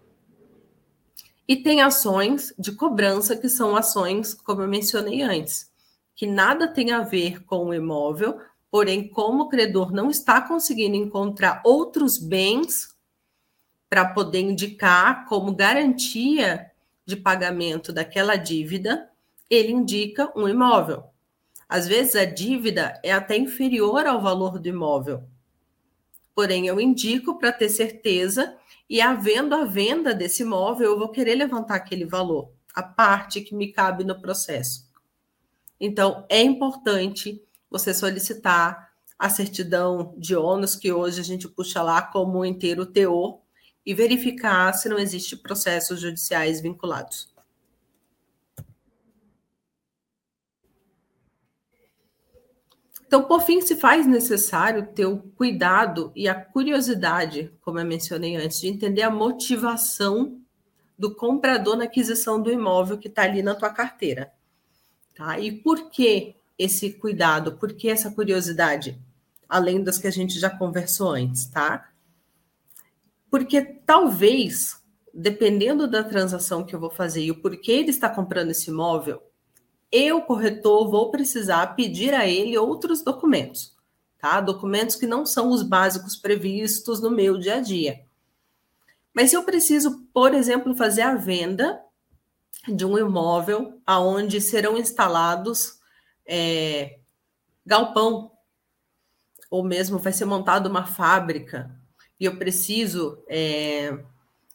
[1.47, 5.68] E tem ações de cobrança que são ações, como eu mencionei antes,
[6.19, 10.97] que nada tem a ver com o imóvel, porém, como o credor não está conseguindo
[10.97, 12.93] encontrar outros bens
[13.89, 16.69] para poder indicar como garantia
[17.05, 19.09] de pagamento daquela dívida,
[19.49, 21.05] ele indica um imóvel.
[21.69, 25.23] Às vezes a dívida é até inferior ao valor do imóvel.
[26.35, 28.57] Porém, eu indico para ter certeza
[28.89, 33.55] e havendo a venda desse imóvel, eu vou querer levantar aquele valor, a parte que
[33.55, 34.88] me cabe no processo.
[35.79, 42.01] Então, é importante você solicitar a certidão de ônus, que hoje a gente puxa lá
[42.01, 43.39] como inteiro teor,
[43.85, 47.33] e verificar se não existe processos judiciais vinculados.
[53.09, 58.35] Então, por fim, se faz necessário ter o cuidado e a curiosidade, como eu mencionei
[58.35, 60.39] antes, de entender a motivação
[60.95, 64.31] do comprador na aquisição do imóvel que está ali na tua carteira.
[65.19, 65.37] Tá?
[65.37, 67.57] E por que esse cuidado?
[67.57, 68.97] Por que essa curiosidade?
[69.49, 71.89] Além das que a gente já conversou antes, tá?
[73.29, 74.81] Porque talvez,
[75.13, 79.21] dependendo da transação que eu vou fazer e o porquê ele está comprando esse imóvel,
[79.91, 83.75] eu, corretor, vou precisar pedir a ele outros documentos,
[84.19, 84.39] tá?
[84.39, 88.05] Documentos que não são os básicos previstos no meu dia a dia.
[89.13, 91.77] Mas se eu preciso, por exemplo, fazer a venda
[92.67, 95.79] de um imóvel aonde serão instalados
[96.25, 96.99] é,
[97.65, 98.31] galpão,
[99.49, 101.71] ou mesmo vai ser montada uma fábrica,
[102.19, 103.97] e eu preciso é,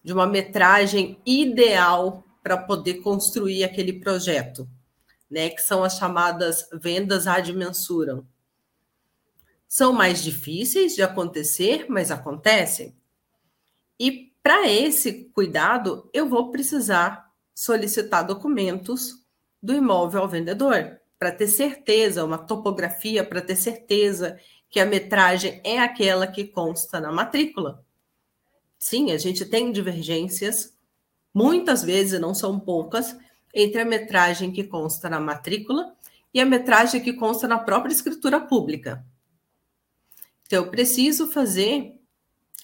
[0.03, 4.69] de uma metragem ideal para poder construir aquele projeto.
[5.31, 8.25] né, que são as chamadas vendas ad mensuram.
[9.67, 12.95] São mais difíceis de acontecer, mas acontecem.
[13.99, 17.24] E para esse cuidado, eu vou precisar
[17.55, 19.25] solicitar documentos
[19.63, 24.39] do imóvel ao vendedor, para ter certeza, uma topografia, para ter certeza
[24.69, 27.85] que a metragem é aquela que consta na matrícula.
[28.79, 30.75] Sim, a gente tem divergências,
[31.33, 33.17] muitas vezes, não são poucas,
[33.55, 35.95] entre a metragem que consta na matrícula
[36.35, 39.07] e a metragem que consta na própria escritura pública.
[40.45, 42.01] Então, eu preciso fazer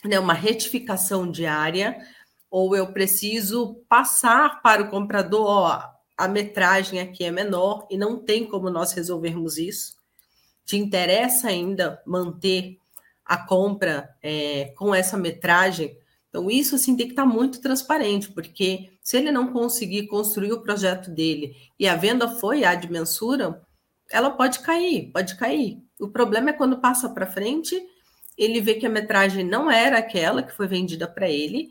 [0.05, 1.97] né, uma retificação diária,
[2.51, 5.83] ou eu preciso passar para o comprador, ó,
[6.17, 9.97] a metragem aqui é menor e não tem como nós resolvermos isso.
[10.65, 12.77] Te interessa ainda manter
[13.25, 15.97] a compra é, com essa metragem?
[16.29, 20.61] Então, isso assim tem que estar muito transparente, porque se ele não conseguir construir o
[20.61, 23.63] projeto dele e a venda foi ad mensura,
[24.11, 25.79] ela pode cair, pode cair.
[25.99, 27.81] O problema é quando passa para frente
[28.41, 31.69] ele vê que a metragem não era aquela que foi vendida para ele,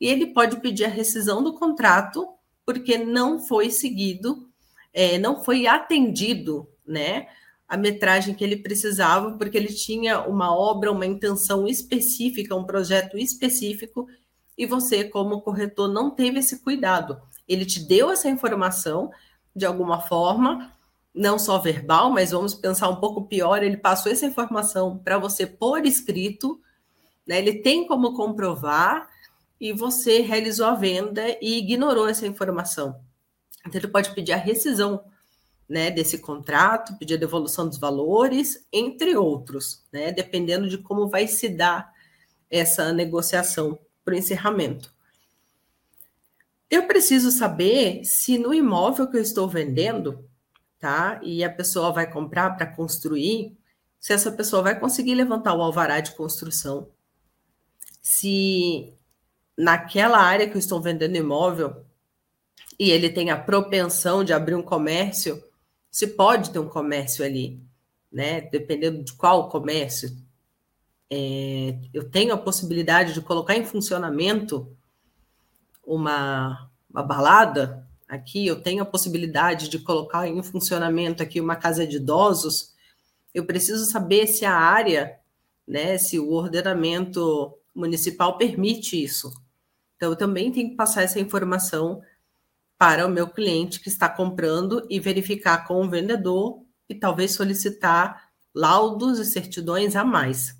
[0.00, 2.28] e ele pode pedir a rescisão do contrato
[2.64, 4.48] porque não foi seguido,
[4.92, 7.26] é, não foi atendido, né?
[7.66, 13.16] A metragem que ele precisava, porque ele tinha uma obra, uma intenção específica, um projeto
[13.16, 14.06] específico,
[14.56, 17.20] e você, como corretor, não teve esse cuidado.
[17.46, 19.10] Ele te deu essa informação
[19.54, 20.72] de alguma forma,
[21.14, 25.46] não só verbal, mas vamos pensar um pouco pior, ele passou essa informação para você
[25.46, 26.60] por escrito,
[27.26, 27.38] né?
[27.38, 29.08] Ele tem como comprovar
[29.60, 33.00] e você realizou a venda e ignorou essa informação.
[33.66, 35.04] Então ele pode pedir a rescisão,
[35.68, 41.26] né, desse contrato, pedir a devolução dos valores, entre outros, né, dependendo de como vai
[41.26, 41.92] se dar
[42.50, 44.94] essa negociação para o encerramento.
[46.70, 50.28] Eu preciso saber se no imóvel que eu estou vendendo
[50.78, 51.20] tá?
[51.22, 53.56] E a pessoa vai comprar para construir,
[53.98, 56.88] se essa pessoa vai conseguir levantar o alvará de construção.
[58.00, 58.94] Se
[59.58, 61.84] naquela área que eu estou vendendo imóvel
[62.78, 65.42] e ele tem a propensão de abrir um comércio,
[65.90, 67.60] se pode ter um comércio ali,
[68.10, 68.42] né?
[68.42, 70.16] Dependendo de qual comércio.
[71.10, 74.70] É, eu tenho a possibilidade de colocar em funcionamento
[75.84, 81.86] uma, uma balada, aqui, eu tenho a possibilidade de colocar em funcionamento aqui uma casa
[81.86, 82.74] de idosos,
[83.34, 85.18] eu preciso saber se a área,
[85.66, 89.32] né, se o ordenamento municipal permite isso.
[89.98, 92.00] Então, eu também tenho que passar essa informação
[92.78, 98.30] para o meu cliente que está comprando e verificar com o vendedor e talvez solicitar
[98.54, 100.56] laudos e certidões a mais.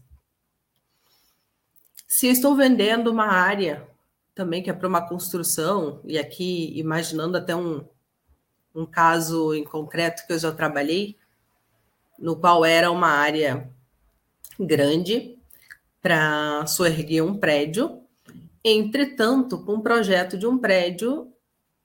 [2.09, 3.89] Se estou vendendo uma área
[4.35, 7.85] também que é para uma construção, e aqui imaginando até um,
[8.75, 11.17] um caso em concreto que eu já trabalhei,
[12.19, 13.69] no qual era uma área
[14.59, 15.39] grande
[16.01, 17.98] para soerguer um prédio.
[18.71, 21.33] Entretanto, com o projeto de um prédio,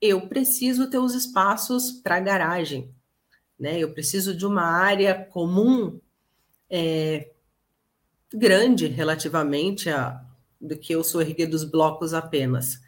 [0.00, 2.94] eu preciso ter os espaços para garagem,
[3.58, 3.78] né?
[3.78, 5.98] Eu preciso de uma área comum
[6.68, 7.30] é,
[8.30, 10.22] grande relativamente a,
[10.60, 12.78] do que eu sou erguer dos blocos apenas.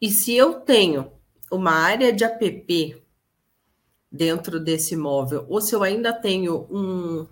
[0.00, 1.12] E se eu tenho
[1.50, 3.02] uma área de app
[4.10, 7.26] dentro desse imóvel, ou se eu ainda tenho um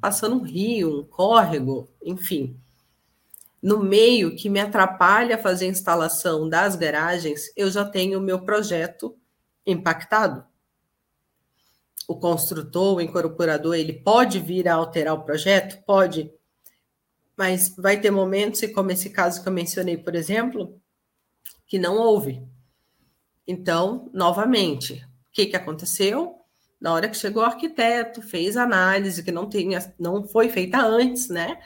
[0.00, 2.58] passando um rio, um córrego, enfim,
[3.62, 8.40] no meio que me atrapalha fazer a instalação das garagens, eu já tenho o meu
[8.40, 9.16] projeto
[9.66, 10.44] impactado.
[12.08, 15.84] O construtor, o incorporador, ele pode vir a alterar o projeto?
[15.84, 16.32] Pode
[17.40, 20.78] mas vai ter momentos, como esse caso que eu mencionei, por exemplo,
[21.66, 22.46] que não houve.
[23.48, 26.34] Então, novamente, o que, que aconteceu?
[26.78, 31.30] Na hora que chegou o arquiteto, fez análise que não tinha, não foi feita antes,
[31.30, 31.58] né?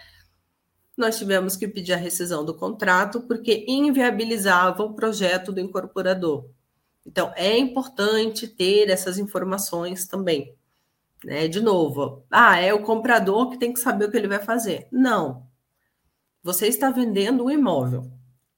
[0.96, 6.46] Nós tivemos que pedir a rescisão do contrato porque inviabilizava o projeto do incorporador.
[7.06, 10.54] Então, é importante ter essas informações também.
[11.24, 11.48] Né?
[11.48, 14.86] De novo, ah, é o comprador que tem que saber o que ele vai fazer.
[14.90, 15.46] Não,
[16.42, 18.10] você está vendendo um imóvel,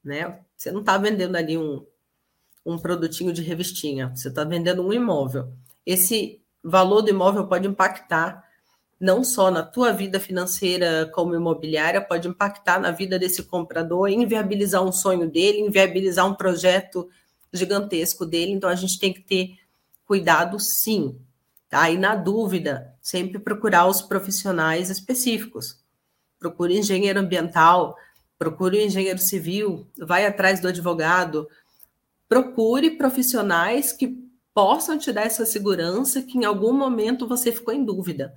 [0.03, 0.41] né?
[0.57, 1.87] Você não está vendendo ali um,
[2.64, 5.53] um produtinho de revistinha, você está vendendo um imóvel.
[5.84, 8.45] Esse valor do imóvel pode impactar
[8.99, 14.82] não só na tua vida financeira como imobiliária, pode impactar na vida desse comprador, inviabilizar
[14.82, 17.09] um sonho dele, inviabilizar um projeto
[17.53, 18.53] gigantesco dele.
[18.53, 19.59] Então a gente tem que ter
[20.07, 21.18] cuidado, sim.
[21.68, 21.90] Tá?
[21.90, 25.84] E na dúvida, sempre procurar os profissionais específicos
[26.38, 27.97] procure engenheiro ambiental,
[28.38, 31.49] procure engenheiro civil, vai atrás do advogado,
[32.28, 34.16] procure profissionais que
[34.55, 38.34] possam te dar essa segurança que em algum momento você ficou em dúvida.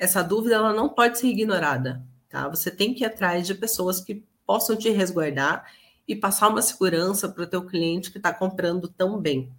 [0.00, 2.48] Essa dúvida ela não pode ser ignorada, tá?
[2.48, 5.70] Você tem que ir atrás de pessoas que possam te resguardar
[6.08, 9.52] e passar uma segurança para o teu cliente que está comprando tão bem.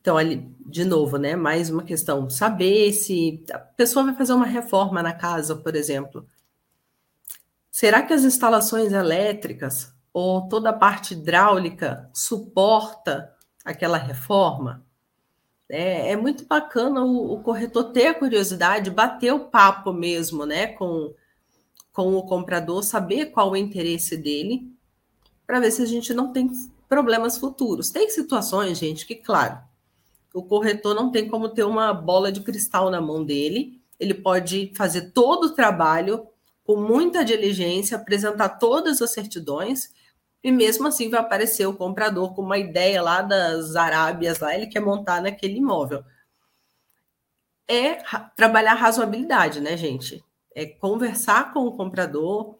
[0.00, 1.36] Então, ali, de novo, né?
[1.36, 6.26] Mais uma questão: saber se a pessoa vai fazer uma reforma na casa, por exemplo.
[7.70, 13.35] Será que as instalações elétricas ou toda a parte hidráulica suporta
[13.66, 14.86] aquela reforma?
[15.68, 20.68] É, é muito bacana o, o, corretor ter a curiosidade, bater o papo mesmo, né,
[20.68, 21.12] com,
[21.92, 24.72] com o comprador, saber qual o interesse dele,
[25.44, 26.48] para ver se a gente não tem
[26.88, 27.90] problemas futuros.
[27.90, 29.58] Tem situações, gente, que, claro,
[30.32, 33.80] o corretor não tem como ter uma bola de cristal na mão dele.
[33.98, 36.28] Ele pode fazer todo o trabalho
[36.64, 39.92] com muita diligência, apresentar todas as certidões,
[40.46, 44.68] e mesmo assim vai aparecer o comprador com uma ideia lá das Arábias, lá ele
[44.68, 46.04] quer montar naquele imóvel.
[47.66, 47.96] É
[48.36, 50.24] trabalhar razoabilidade, né, gente?
[50.54, 52.54] É conversar com o comprador.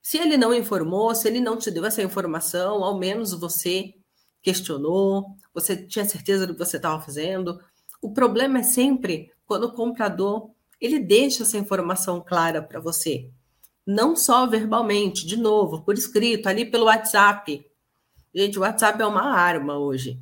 [0.00, 3.92] Se ele não informou, se ele não te deu essa informação, ao menos você
[4.40, 7.60] questionou, você tinha certeza do que você estava fazendo.
[8.00, 10.48] O problema é sempre quando o comprador
[10.80, 13.28] ele deixa essa informação clara para você.
[13.86, 17.64] Não só verbalmente, de novo, por escrito, ali pelo WhatsApp.
[18.34, 20.20] Gente, o WhatsApp é uma arma hoje,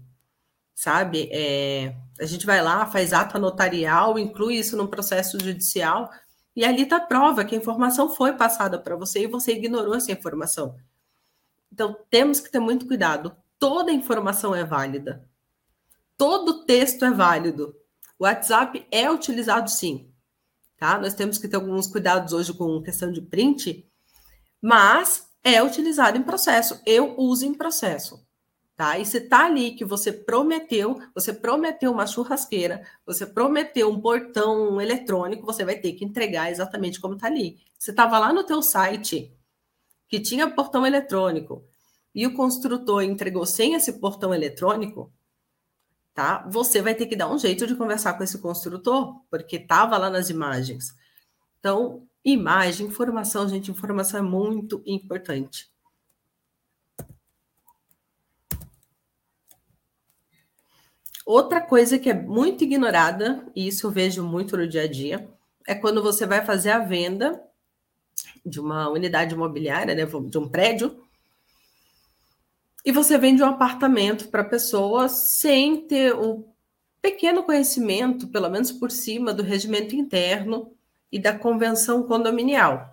[0.74, 1.28] sabe?
[1.32, 6.10] É, a gente vai lá, faz ata notarial, inclui isso no processo judicial,
[6.54, 9.94] e ali está a prova que a informação foi passada para você e você ignorou
[9.94, 10.76] essa informação.
[11.72, 13.34] Então, temos que ter muito cuidado
[13.64, 15.26] toda informação é válida.
[16.18, 17.74] Todo texto é válido.
[18.18, 20.12] O WhatsApp é utilizado sim.
[20.84, 20.98] Tá?
[20.98, 23.88] Nós temos que ter alguns cuidados hoje com questão de print,
[24.60, 26.78] mas é utilizado em processo.
[26.84, 28.22] Eu uso em processo.
[28.76, 28.98] Tá?
[28.98, 34.78] E se tá ali que você prometeu, você prometeu uma churrasqueira, você prometeu um portão
[34.78, 37.56] eletrônico, você vai ter que entregar exatamente como tá ali.
[37.78, 39.34] Você estava lá no teu site
[40.06, 41.64] que tinha portão eletrônico,
[42.14, 45.10] e o construtor entregou sem esse portão eletrônico,
[46.14, 46.46] tá?
[46.48, 50.08] Você vai ter que dar um jeito de conversar com esse construtor, porque estava lá
[50.08, 50.94] nas imagens.
[51.58, 55.68] Então, imagem, informação, gente, informação é muito importante.
[61.26, 65.28] Outra coisa que é muito ignorada, e isso eu vejo muito no dia a dia,
[65.66, 67.42] é quando você vai fazer a venda
[68.44, 71.03] de uma unidade imobiliária, né, de um prédio,
[72.84, 76.44] e você vende um apartamento para a pessoa sem ter o
[77.00, 80.70] pequeno conhecimento, pelo menos por cima, do regimento interno
[81.10, 82.92] e da convenção condominial.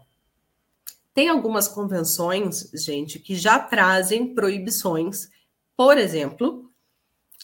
[1.13, 5.29] Tem algumas convenções, gente, que já trazem proibições,
[5.75, 6.71] por exemplo,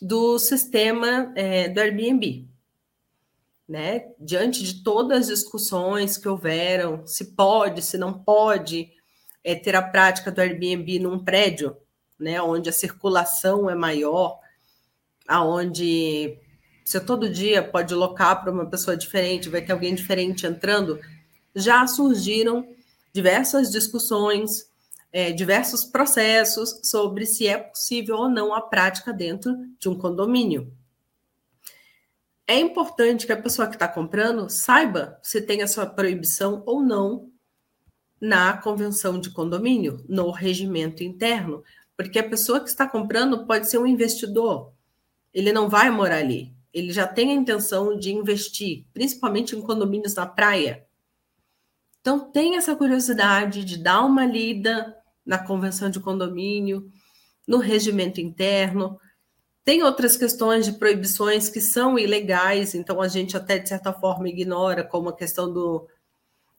[0.02, 2.48] do sistema é, do Airbnb.
[3.68, 4.10] Né?
[4.18, 8.90] Diante de todas as discussões que houveram, se pode, se não pode
[9.44, 11.76] é, ter a prática do Airbnb num prédio,
[12.20, 14.40] né, onde a circulação é maior,
[15.28, 16.38] aonde
[16.84, 21.00] você todo dia pode locar para uma pessoa diferente, vai ter alguém diferente entrando,
[21.54, 22.68] já surgiram
[23.12, 24.70] diversas discussões,
[25.12, 30.72] é, diversos processos sobre se é possível ou não a prática dentro de um condomínio.
[32.48, 36.82] É importante que a pessoa que está comprando saiba se tem a sua proibição ou
[36.82, 37.30] não
[38.22, 41.64] na convenção de condomínio, no regimento interno,
[41.98, 44.72] porque a pessoa que está comprando pode ser um investidor.
[45.34, 46.56] Ele não vai morar ali.
[46.72, 50.86] Ele já tem a intenção de investir, principalmente em condomínios na praia.
[52.00, 54.96] Então, tem essa curiosidade de dar uma lida
[55.26, 56.90] na convenção de condomínio,
[57.48, 59.00] no regimento interno.
[59.66, 64.30] Tem outras questões de proibições que são ilegais, então a gente até, de certa forma,
[64.30, 65.88] ignora, como a questão do,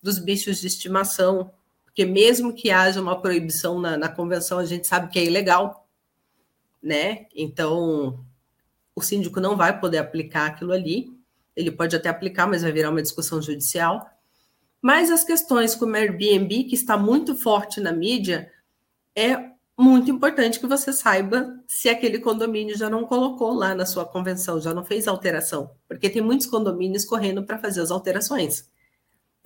[0.03, 1.51] dos bichos de estimação
[1.99, 5.85] porque mesmo que haja uma proibição na, na convenção, a gente sabe que é ilegal,
[6.81, 7.27] né?
[7.35, 8.25] Então,
[8.95, 11.13] o síndico não vai poder aplicar aquilo ali.
[11.57, 14.09] Ele pode até aplicar, mas vai virar uma discussão judicial.
[14.81, 18.49] Mas as questões como Airbnb, que está muito forte na mídia,
[19.13, 24.07] é muito importante que você saiba se aquele condomínio já não colocou lá na sua
[24.07, 28.71] convenção, já não fez alteração, porque tem muitos condomínios correndo para fazer as alterações.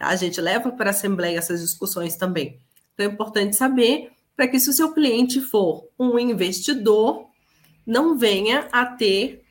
[0.03, 0.09] Tá?
[0.09, 2.59] A gente leva para a Assembleia essas discussões também.
[2.93, 7.27] Então, é importante saber para que, se o seu cliente for um investidor,
[7.87, 9.45] não venha a ter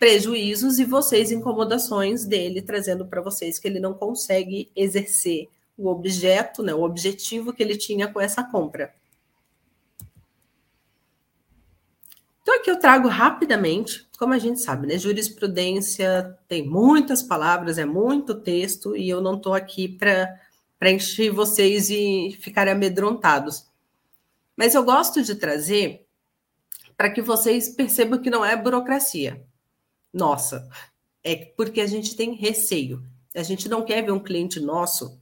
[0.00, 6.62] prejuízos e vocês incomodações dele, trazendo para vocês que ele não consegue exercer o objeto,
[6.62, 8.92] né, o objetivo que ele tinha com essa compra.
[12.52, 14.98] Aqui eu trago rapidamente, como a gente sabe, né?
[14.98, 21.88] Jurisprudência tem muitas palavras, é muito texto, e eu não estou aqui para encher vocês
[21.88, 23.66] e ficarem amedrontados.
[24.54, 26.06] Mas eu gosto de trazer
[26.96, 29.42] para que vocês percebam que não é burocracia.
[30.12, 30.68] Nossa,
[31.24, 33.02] é porque a gente tem receio.
[33.34, 35.18] A gente não quer ver um cliente nosso,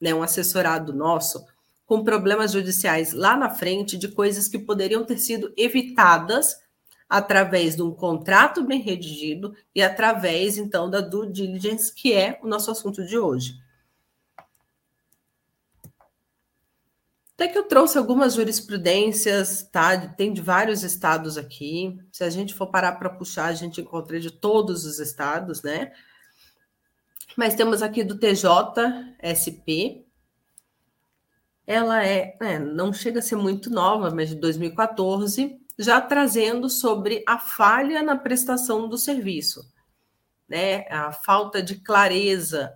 [0.00, 1.44] né, um assessorado nosso,
[1.90, 6.56] com problemas judiciais lá na frente de coisas que poderiam ter sido evitadas
[7.08, 12.46] através de um contrato bem redigido e através, então, da due diligence, que é o
[12.46, 13.60] nosso assunto de hoje.
[17.34, 19.98] Até que eu trouxe algumas jurisprudências, tá?
[20.10, 21.98] Tem de vários estados aqui.
[22.12, 25.90] Se a gente for parar para puxar, a gente encontra de todos os estados, né?
[27.36, 30.08] Mas temos aqui do TJSP.
[31.70, 37.22] Ela é, é, não chega a ser muito nova, mas de 2014, já trazendo sobre
[37.24, 39.62] a falha na prestação do serviço,
[40.48, 40.84] né?
[40.88, 42.74] A falta de clareza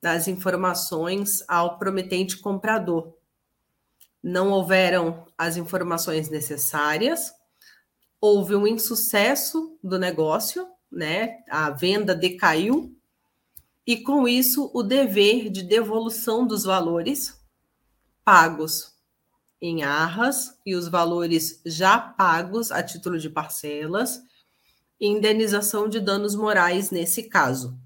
[0.00, 3.14] das informações ao prometente comprador
[4.22, 7.34] não houveram as informações necessárias,
[8.18, 11.40] houve um insucesso do negócio, né?
[11.50, 12.96] A venda decaiu
[13.86, 17.38] e com isso o dever de devolução dos valores
[18.30, 18.92] pagos
[19.60, 24.20] em arras e os valores já pagos a título de parcelas
[25.00, 27.76] e indenização de danos morais nesse caso.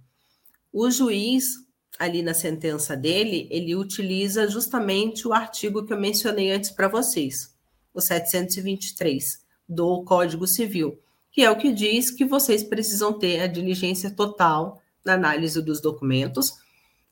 [0.71, 1.55] O juiz
[1.99, 7.57] ali na sentença dele, ele utiliza justamente o artigo que eu mencionei antes para vocês,
[7.95, 11.01] o 723 do Código Civil,
[11.33, 15.81] que é o que diz que vocês precisam ter a diligência total na análise dos
[15.81, 16.53] documentos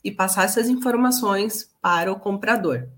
[0.04, 2.90] e passar essas informações para o comprador.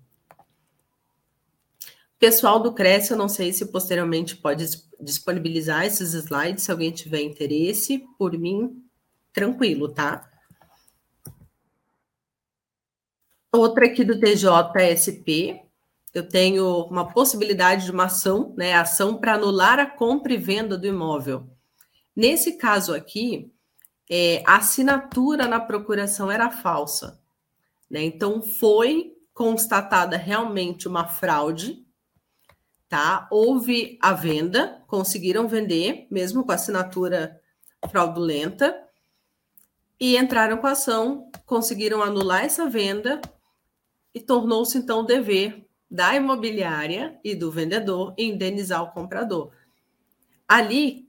[2.25, 4.65] Pessoal do Cresce, eu não sei se posteriormente pode
[4.99, 8.83] disponibilizar esses slides, se alguém tiver interesse, por mim,
[9.31, 10.27] tranquilo, tá?
[13.53, 15.61] Outra aqui do TJSP,
[16.15, 18.73] eu tenho uma possibilidade de uma ação, né?
[18.73, 21.47] Ação para anular a compra e venda do imóvel.
[22.17, 23.53] Nesse caso aqui,
[24.09, 27.21] é, a assinatura na procuração era falsa,
[27.91, 28.03] né?
[28.03, 31.84] Então foi constatada realmente uma fraude,
[32.89, 33.29] tá?
[33.31, 37.41] Houve a venda, conseguiram vender, mesmo com a assinatura
[37.91, 38.81] fraudulenta,
[39.99, 43.21] e entraram com a ação, conseguiram anular essa venda
[44.13, 49.53] e tornou-se então dever da imobiliária e do vendedor indenizar o comprador.
[50.47, 51.09] Ali,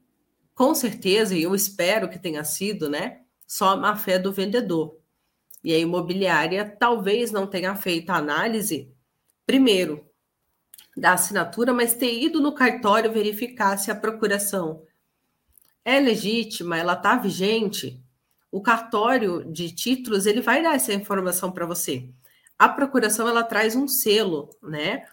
[0.54, 4.98] com certeza, e eu espero que tenha sido, né, só a má fé do vendedor.
[5.64, 8.94] E a imobiliária talvez não tenha feito a análise,
[9.46, 10.08] primeiro,
[10.96, 14.84] da assinatura, mas ter ido no cartório verificar se a procuração
[15.84, 18.02] é legítima, ela está vigente.
[18.52, 22.10] O cartório de títulos ele vai dar essa informação para você
[22.58, 25.06] a procuração ela traz um selo, né?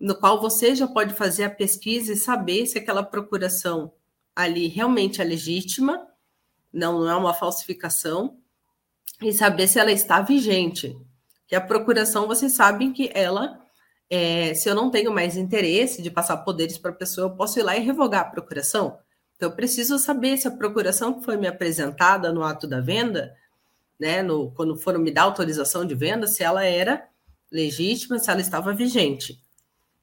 [0.00, 3.92] No qual você já pode fazer a pesquisa e saber se aquela procuração
[4.34, 6.06] ali realmente é legítima,
[6.72, 8.38] não, é uma falsificação,
[9.20, 10.96] e saber se ela está vigente.
[11.46, 13.60] Que a procuração, vocês sabem que ela,
[14.10, 17.58] é, se eu não tenho mais interesse de passar poderes para a pessoa, eu posso
[17.58, 18.98] ir lá e revogar a procuração.
[19.36, 23.34] Então, eu preciso saber se a procuração que foi me apresentada no ato da venda
[23.98, 27.08] né, no, quando foram me dar autorização de venda, se ela era
[27.50, 29.42] legítima, se ela estava vigente.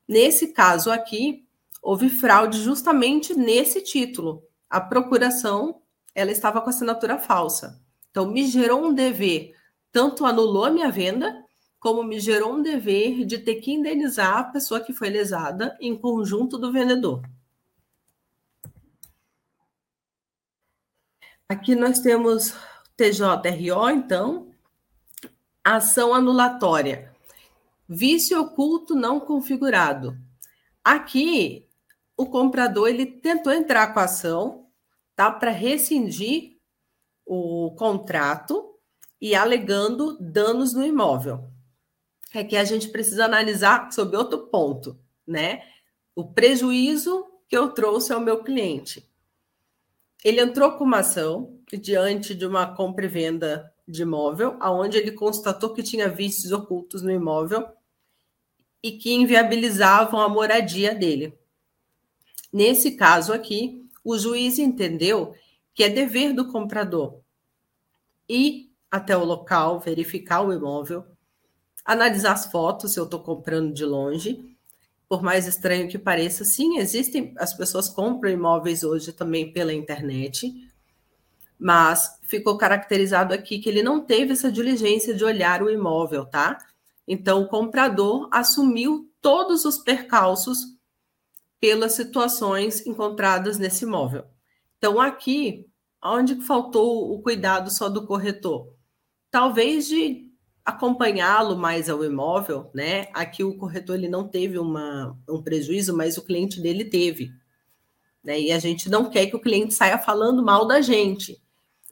[0.08, 1.46] Nesse caso aqui,
[1.82, 4.44] houve fraude justamente nesse título.
[4.70, 5.82] A procuração,
[6.14, 7.82] ela estava com assinatura falsa.
[8.12, 9.54] Então, me gerou um dever,
[9.92, 11.45] tanto anulou a minha venda,
[11.86, 15.96] como me gerou um dever de ter que indenizar a pessoa que foi lesada em
[15.96, 17.22] conjunto do vendedor.
[21.48, 22.56] Aqui nós temos
[22.98, 24.48] TJRO, então,
[25.64, 27.14] ação anulatória.
[27.88, 30.18] Vício oculto não configurado.
[30.84, 31.70] Aqui,
[32.18, 34.66] o comprador ele tentou entrar com a ação
[35.16, 36.58] tá, para rescindir
[37.24, 38.74] o contrato
[39.22, 41.54] e alegando danos no imóvel.
[42.36, 45.64] É que a gente precisa analisar sob outro ponto, né?
[46.14, 49.10] O prejuízo que eu trouxe ao meu cliente.
[50.22, 55.14] Ele entrou com uma ação diante de uma compra e venda de imóvel, aonde ele
[55.14, 57.70] constatou que tinha vícios ocultos no imóvel
[58.84, 61.40] e que inviabilizavam a moradia dele.
[62.52, 65.34] Nesse caso aqui, o juiz entendeu
[65.74, 67.22] que é dever do comprador
[68.28, 71.15] ir até o local, verificar o imóvel,
[71.86, 74.44] analisar as fotos, se eu estou comprando de longe,
[75.08, 80.52] por mais estranho que pareça, sim, existem, as pessoas compram imóveis hoje também pela internet,
[81.60, 86.58] mas ficou caracterizado aqui que ele não teve essa diligência de olhar o imóvel, tá?
[87.08, 90.76] Então, o comprador assumiu todos os percalços
[91.60, 94.26] pelas situações encontradas nesse imóvel.
[94.78, 95.68] Então, aqui,
[96.04, 98.74] onde faltou o cuidado só do corretor?
[99.30, 100.25] Talvez de
[100.66, 103.08] acompanhá-lo mais ao imóvel, né?
[103.14, 107.32] Aqui o corretor ele não teve uma, um prejuízo, mas o cliente dele teve.
[108.24, 108.42] Né?
[108.42, 111.40] E a gente não quer que o cliente saia falando mal da gente.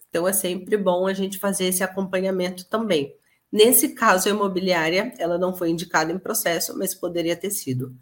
[0.10, 3.16] Então é sempre bom a gente fazer esse acompanhamento também.
[3.52, 7.96] Nesse caso, a imobiliária, ela não foi indicada em processo, mas poderia ter sido.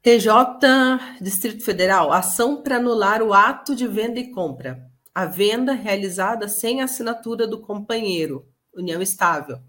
[0.00, 0.34] TJ
[1.20, 6.80] Distrito Federal, ação para anular o ato de venda e compra a venda realizada sem
[6.80, 9.60] assinatura do companheiro, união estável,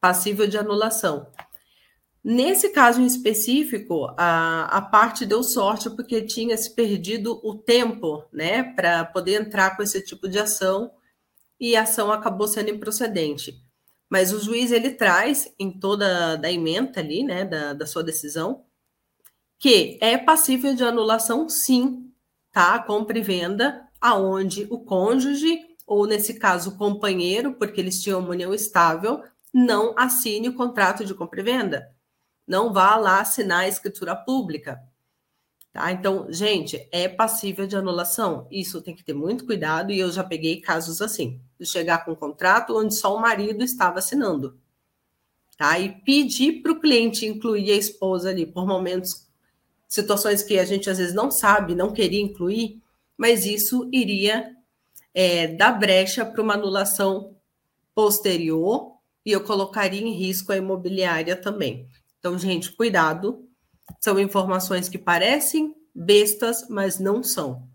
[0.00, 1.26] passível de anulação.
[2.22, 8.24] Nesse caso em específico, a, a parte deu sorte porque tinha se perdido o tempo,
[8.32, 10.90] né, para poder entrar com esse tipo de ação
[11.60, 13.60] e a ação acabou sendo improcedente.
[14.08, 18.64] Mas o juiz ele traz em toda da emenda ali, né, da, da sua decisão,
[19.58, 22.10] que é passível de anulação, sim,
[22.52, 22.78] tá?
[22.78, 28.28] Compra e venda aonde o cônjuge, ou nesse caso o companheiro, porque eles tinham uma
[28.28, 31.90] união estável, não assine o contrato de compra e venda.
[32.46, 34.78] Não vá lá assinar a escritura pública.
[35.72, 35.90] Tá?
[35.90, 38.46] Então, gente, é passível de anulação.
[38.50, 42.12] Isso tem que ter muito cuidado, e eu já peguei casos assim, de chegar com
[42.12, 44.58] um contrato onde só o marido estava assinando.
[45.56, 45.78] Tá?
[45.78, 49.26] E pedir para o cliente incluir a esposa ali por momentos,
[49.88, 52.83] situações que a gente às vezes não sabe, não queria incluir,
[53.16, 54.54] mas isso iria
[55.12, 57.36] é, dar brecha para uma anulação
[57.94, 58.94] posterior
[59.24, 61.88] e eu colocaria em risco a imobiliária também.
[62.18, 63.48] Então, gente, cuidado.
[64.00, 67.68] São informações que parecem bestas, mas não são.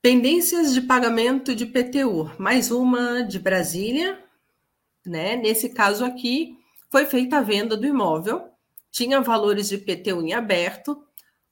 [0.00, 2.30] Pendências de pagamento de PTU.
[2.38, 4.24] Mais uma de Brasília,
[5.04, 5.36] né?
[5.36, 6.56] Nesse caso aqui,
[6.90, 8.48] foi feita a venda do imóvel,
[8.90, 11.04] tinha valores de PTU em aberto,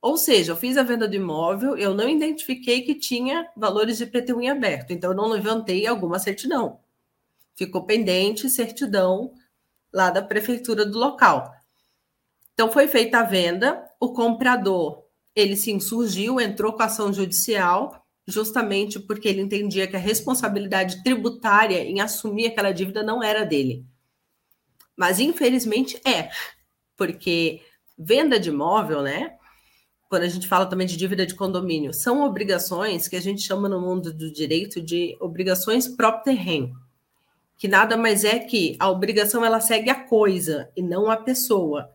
[0.06, 4.04] ou seja, eu fiz a venda do imóvel, eu não identifiquei que tinha valores de
[4.04, 6.78] IPTU em aberto, então eu não levantei alguma certidão.
[7.56, 9.34] Ficou pendente certidão
[9.92, 11.52] lá da prefeitura do local.
[12.54, 15.02] Então foi feita a venda, o comprador,
[15.34, 21.82] ele se insurgiu, entrou com ação judicial, justamente porque ele entendia que a responsabilidade tributária
[21.82, 23.84] em assumir aquela dívida não era dele.
[24.96, 26.30] Mas infelizmente é,
[26.96, 27.60] porque
[27.98, 29.36] venda de imóvel, né?
[30.08, 33.68] Quando a gente fala também de dívida de condomínio, são obrigações que a gente chama
[33.68, 36.76] no mundo do direito de obrigações próprio terreno,
[37.58, 41.90] que nada mais é que a obrigação ela segue a coisa e não a pessoa.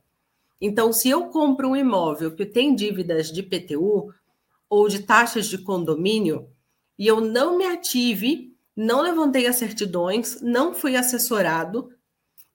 [0.59, 4.13] Então, se eu compro um imóvel que tem dívidas de PTU
[4.69, 6.49] ou de taxas de condomínio
[6.99, 11.89] e eu não me ative, não levantei as certidões, não fui assessorado,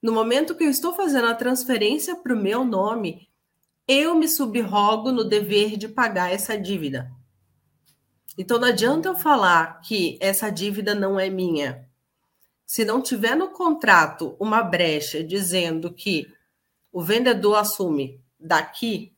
[0.02, 3.28] no momento que eu estou fazendo a transferência para o meu nome,
[3.86, 7.10] eu me subrogo no dever de pagar essa dívida.
[8.36, 11.88] Então não adianta eu falar que essa dívida não é minha.
[12.66, 16.26] Se não tiver no contrato uma brecha dizendo que
[16.92, 19.14] o vendedor assume daqui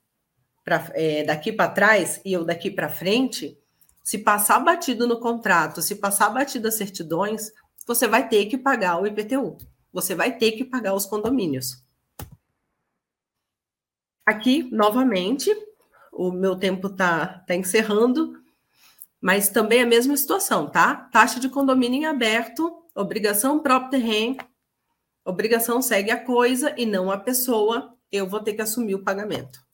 [0.65, 3.59] para é, daqui para trás e eu daqui para frente,
[4.05, 7.51] se passar batido no contrato, se passar batido as certidões,
[7.87, 9.57] você vai ter que pagar o IPTU.
[9.93, 11.83] Você vai ter que pagar os condomínios.
[14.29, 15.51] Aqui, novamente,
[16.13, 18.39] o meu tempo está tá encerrando,
[19.19, 20.95] mas também a mesma situação, tá?
[21.11, 24.37] Taxa de condomínio em aberto, obrigação próprio terreno,
[25.25, 29.67] obrigação segue a coisa e não a pessoa, eu vou ter que assumir o pagamento.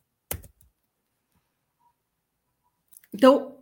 [3.12, 3.58] Então,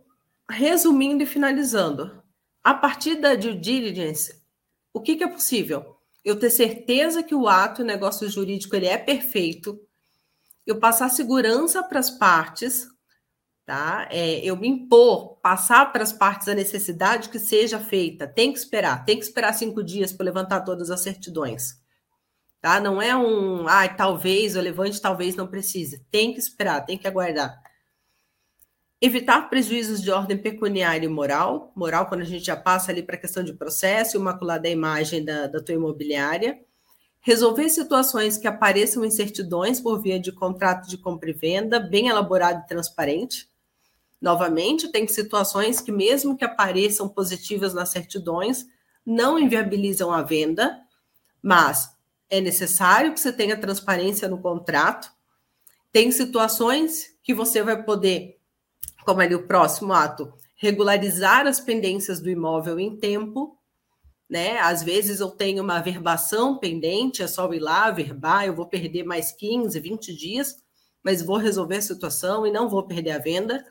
[0.47, 2.21] resumindo e finalizando,
[2.63, 4.43] a partir da due diligence,
[4.93, 5.97] o que, que é possível?
[6.23, 9.81] Eu ter certeza que o ato, o negócio jurídico, ele é perfeito,
[10.65, 12.87] eu passar segurança para as partes,
[13.65, 14.07] tá?
[14.09, 18.27] É, eu me impor, passar para as partes a necessidade que seja feita.
[18.27, 21.81] Tem que esperar, tem que esperar cinco dias para levantar todas as certidões.
[22.61, 22.79] Tá?
[22.79, 26.05] Não é um, ah, talvez eu levante, talvez não precise.
[26.09, 27.61] Tem que esperar, tem que aguardar.
[29.01, 31.73] Evitar prejuízos de ordem pecuniária e moral.
[31.75, 35.25] Moral, quando a gente já passa ali para a questão de processo, imaculada a imagem
[35.25, 36.57] da, da tua imobiliária
[37.23, 42.09] resolver situações que apareçam em certidões por via de contrato de compra e venda, bem
[42.09, 43.49] elaborado e transparente.
[44.21, 48.67] Novamente, tem situações que, mesmo que apareçam positivas nas certidões,
[49.05, 50.81] não inviabilizam a venda,
[51.41, 51.93] Mas
[52.29, 55.11] é necessário que você tenha transparência no contrato.
[55.91, 58.39] Tem situações que você vai poder,
[59.05, 63.57] como ali o próximo ato, regularizar as pendências do imóvel em tempo,
[64.33, 64.57] né?
[64.57, 69.03] Às vezes eu tenho uma verbação pendente, é só ir lá verbar, eu vou perder
[69.03, 70.57] mais 15, 20 dias,
[71.03, 73.63] mas vou resolver a situação e não vou perder a venda.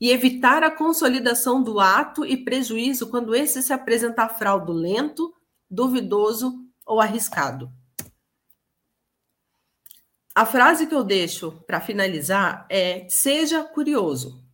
[0.00, 5.34] E evitar a consolidação do ato e prejuízo quando esse se apresentar fraudulento,
[5.68, 7.68] duvidoso ou arriscado.
[10.32, 14.44] A frase que eu deixo para finalizar é: seja curioso,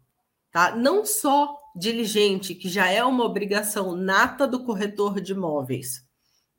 [0.50, 0.74] tá?
[0.74, 6.04] Não só diligente, que já é uma obrigação nata do corretor de imóveis,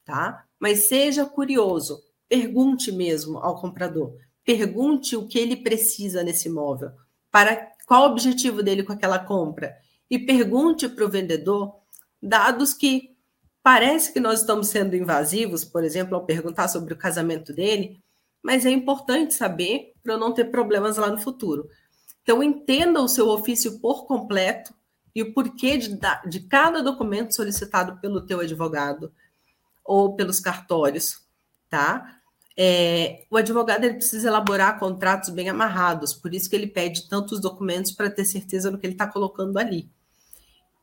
[0.04, 0.46] tá?
[0.60, 6.92] Mas seja curioso, pergunte mesmo ao comprador, pergunte o que ele precisa nesse imóvel,
[7.32, 9.76] para qual o objetivo dele com aquela compra,
[10.10, 11.76] e pergunte para o vendedor
[12.22, 13.14] dados que
[13.64, 17.98] Parece que nós estamos sendo invasivos, por exemplo, ao perguntar sobre o casamento dele,
[18.44, 21.70] mas é importante saber para eu não ter problemas lá no futuro.
[22.22, 24.74] Então, entenda o seu ofício por completo
[25.16, 25.98] e o porquê de,
[26.28, 29.12] de cada documento solicitado pelo teu advogado
[29.84, 31.22] ou pelos cartórios,
[31.70, 32.20] tá?
[32.56, 37.40] É, o advogado ele precisa elaborar contratos bem amarrados, por isso que ele pede tantos
[37.40, 39.90] documentos para ter certeza do que ele está colocando ali.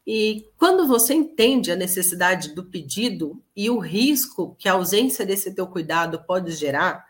[0.06, 5.54] E quando você entende a necessidade do pedido e o risco que a ausência desse
[5.54, 7.06] teu cuidado pode gerar,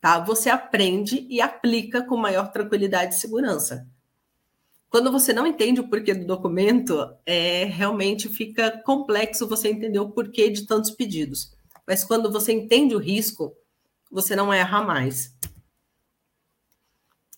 [0.00, 0.18] tá?
[0.20, 3.86] Você aprende e aplica com maior tranquilidade e segurança.
[4.90, 10.10] Quando você não entende o porquê do documento, é realmente fica complexo você entender o
[10.10, 11.52] porquê de tantos pedidos.
[11.86, 13.54] Mas quando você entende o risco,
[14.10, 15.32] você não erra mais.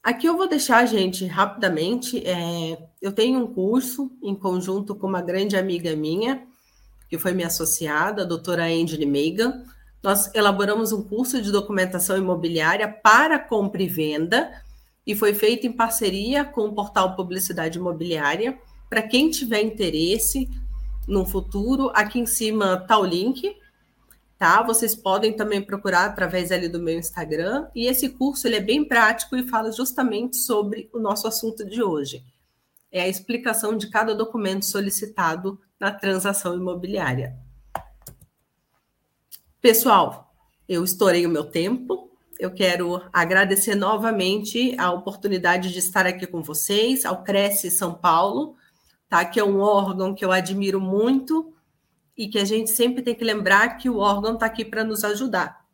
[0.03, 2.27] Aqui eu vou deixar, gente, rapidamente.
[2.27, 6.47] É, eu tenho um curso em conjunto com uma grande amiga minha,
[7.09, 9.63] que foi minha associada, a doutora Angela Megan.
[10.03, 14.51] Nós elaboramos um curso de documentação imobiliária para compra e venda,
[15.07, 18.59] e foi feito em parceria com o portal Publicidade Imobiliária.
[18.89, 20.49] Para quem tiver interesse
[21.09, 23.57] no futuro, aqui em cima está o link
[24.43, 24.61] tá?
[24.61, 27.69] Vocês podem também procurar através ali do meu Instagram.
[27.77, 31.81] E esse curso ele é bem prático e fala justamente sobre o nosso assunto de
[31.81, 32.25] hoje.
[32.91, 37.39] É a explicação de cada documento solicitado na transação imobiliária.
[39.61, 40.35] Pessoal,
[40.69, 42.11] eu estourei o meu tempo.
[42.43, 48.57] Eu quero agradecer novamente a oportunidade de estar aqui com vocês, ao Cresce São Paulo,
[49.09, 49.25] tá?
[49.25, 51.55] Que é um órgão que eu admiro muito
[52.17, 55.05] e que a gente sempre tem que lembrar que o órgão está aqui para nos
[55.05, 55.65] ajudar.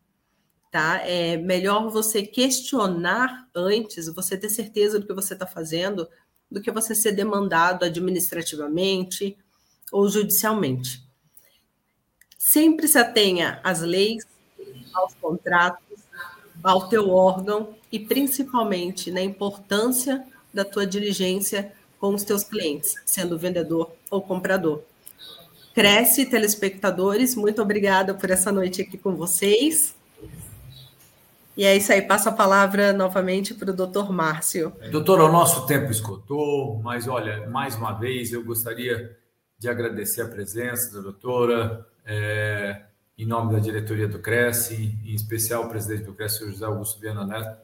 [0.71, 0.97] Tá?
[0.97, 6.07] É melhor você questionar antes, você ter certeza do que você está fazendo,
[6.51, 9.35] do que você ser demandado administrativamente
[9.91, 11.03] ou judicialmente.
[12.37, 14.23] Sempre se atenha às leis,
[14.93, 15.88] aos contratos,
[16.63, 23.37] ao teu órgão e principalmente na importância da tua diligência com os teus clientes, sendo
[23.37, 24.81] vendedor ou comprador.
[25.73, 29.95] Cresce, telespectadores, muito obrigada por essa noite aqui com vocês.
[31.55, 34.71] E é isso aí, passo a palavra novamente para o doutor Márcio.
[34.91, 39.17] Doutor, o nosso tempo esgotou, mas olha, mais uma vez eu gostaria
[39.57, 42.83] de agradecer a presença da doutora, é,
[43.19, 47.25] em nome da diretoria do Cresce, em especial o presidente do Cresce, José Augusto Viana
[47.25, 47.59] Neto.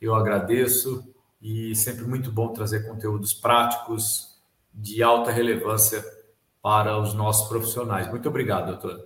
[0.00, 4.38] Eu agradeço e sempre muito bom trazer conteúdos práticos
[4.72, 6.04] de alta relevância
[6.62, 8.08] para os nossos profissionais.
[8.08, 9.04] Muito obrigado, doutora.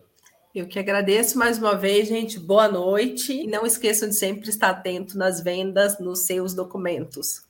[0.55, 2.39] Eu que agradeço mais uma vez, gente.
[2.39, 3.32] Boa noite.
[3.32, 7.47] E não esqueçam de sempre estar atento nas vendas, nos seus documentos.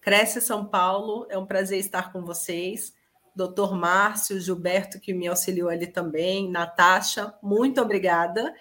[0.00, 2.94] Cresce São Paulo, é um prazer estar com vocês.
[3.34, 8.54] Doutor Márcio, Gilberto, que me auxiliou ali também, Natasha, muito obrigada.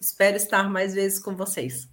[0.00, 1.88] Espero estar mais vezes com vocês.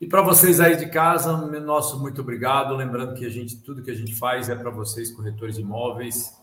[0.00, 2.74] E para vocês aí de casa, nosso muito obrigado.
[2.74, 6.36] Lembrando que a gente, tudo que a gente faz é para vocês, corretores de imóveis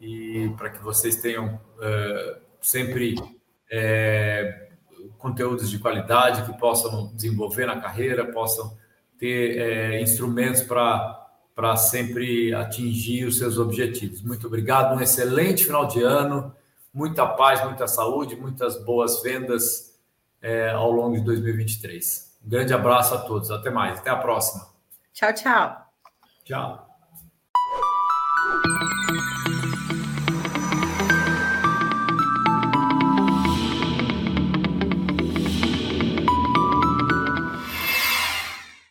[0.00, 3.16] e para que vocês tenham é, sempre
[3.70, 4.68] é,
[5.16, 8.76] conteúdos de qualidade que possam desenvolver na carreira, possam
[9.18, 10.62] ter é, instrumentos
[11.58, 14.22] para sempre atingir os seus objetivos.
[14.22, 16.54] Muito obrigado, um excelente final de ano,
[16.94, 19.98] muita paz, muita saúde, muitas boas vendas
[20.40, 22.38] é, ao longo de 2023.
[22.46, 24.68] Um grande abraço a todos, até mais, até a próxima.
[25.12, 25.84] Tchau, tchau.
[26.44, 26.86] Tchau.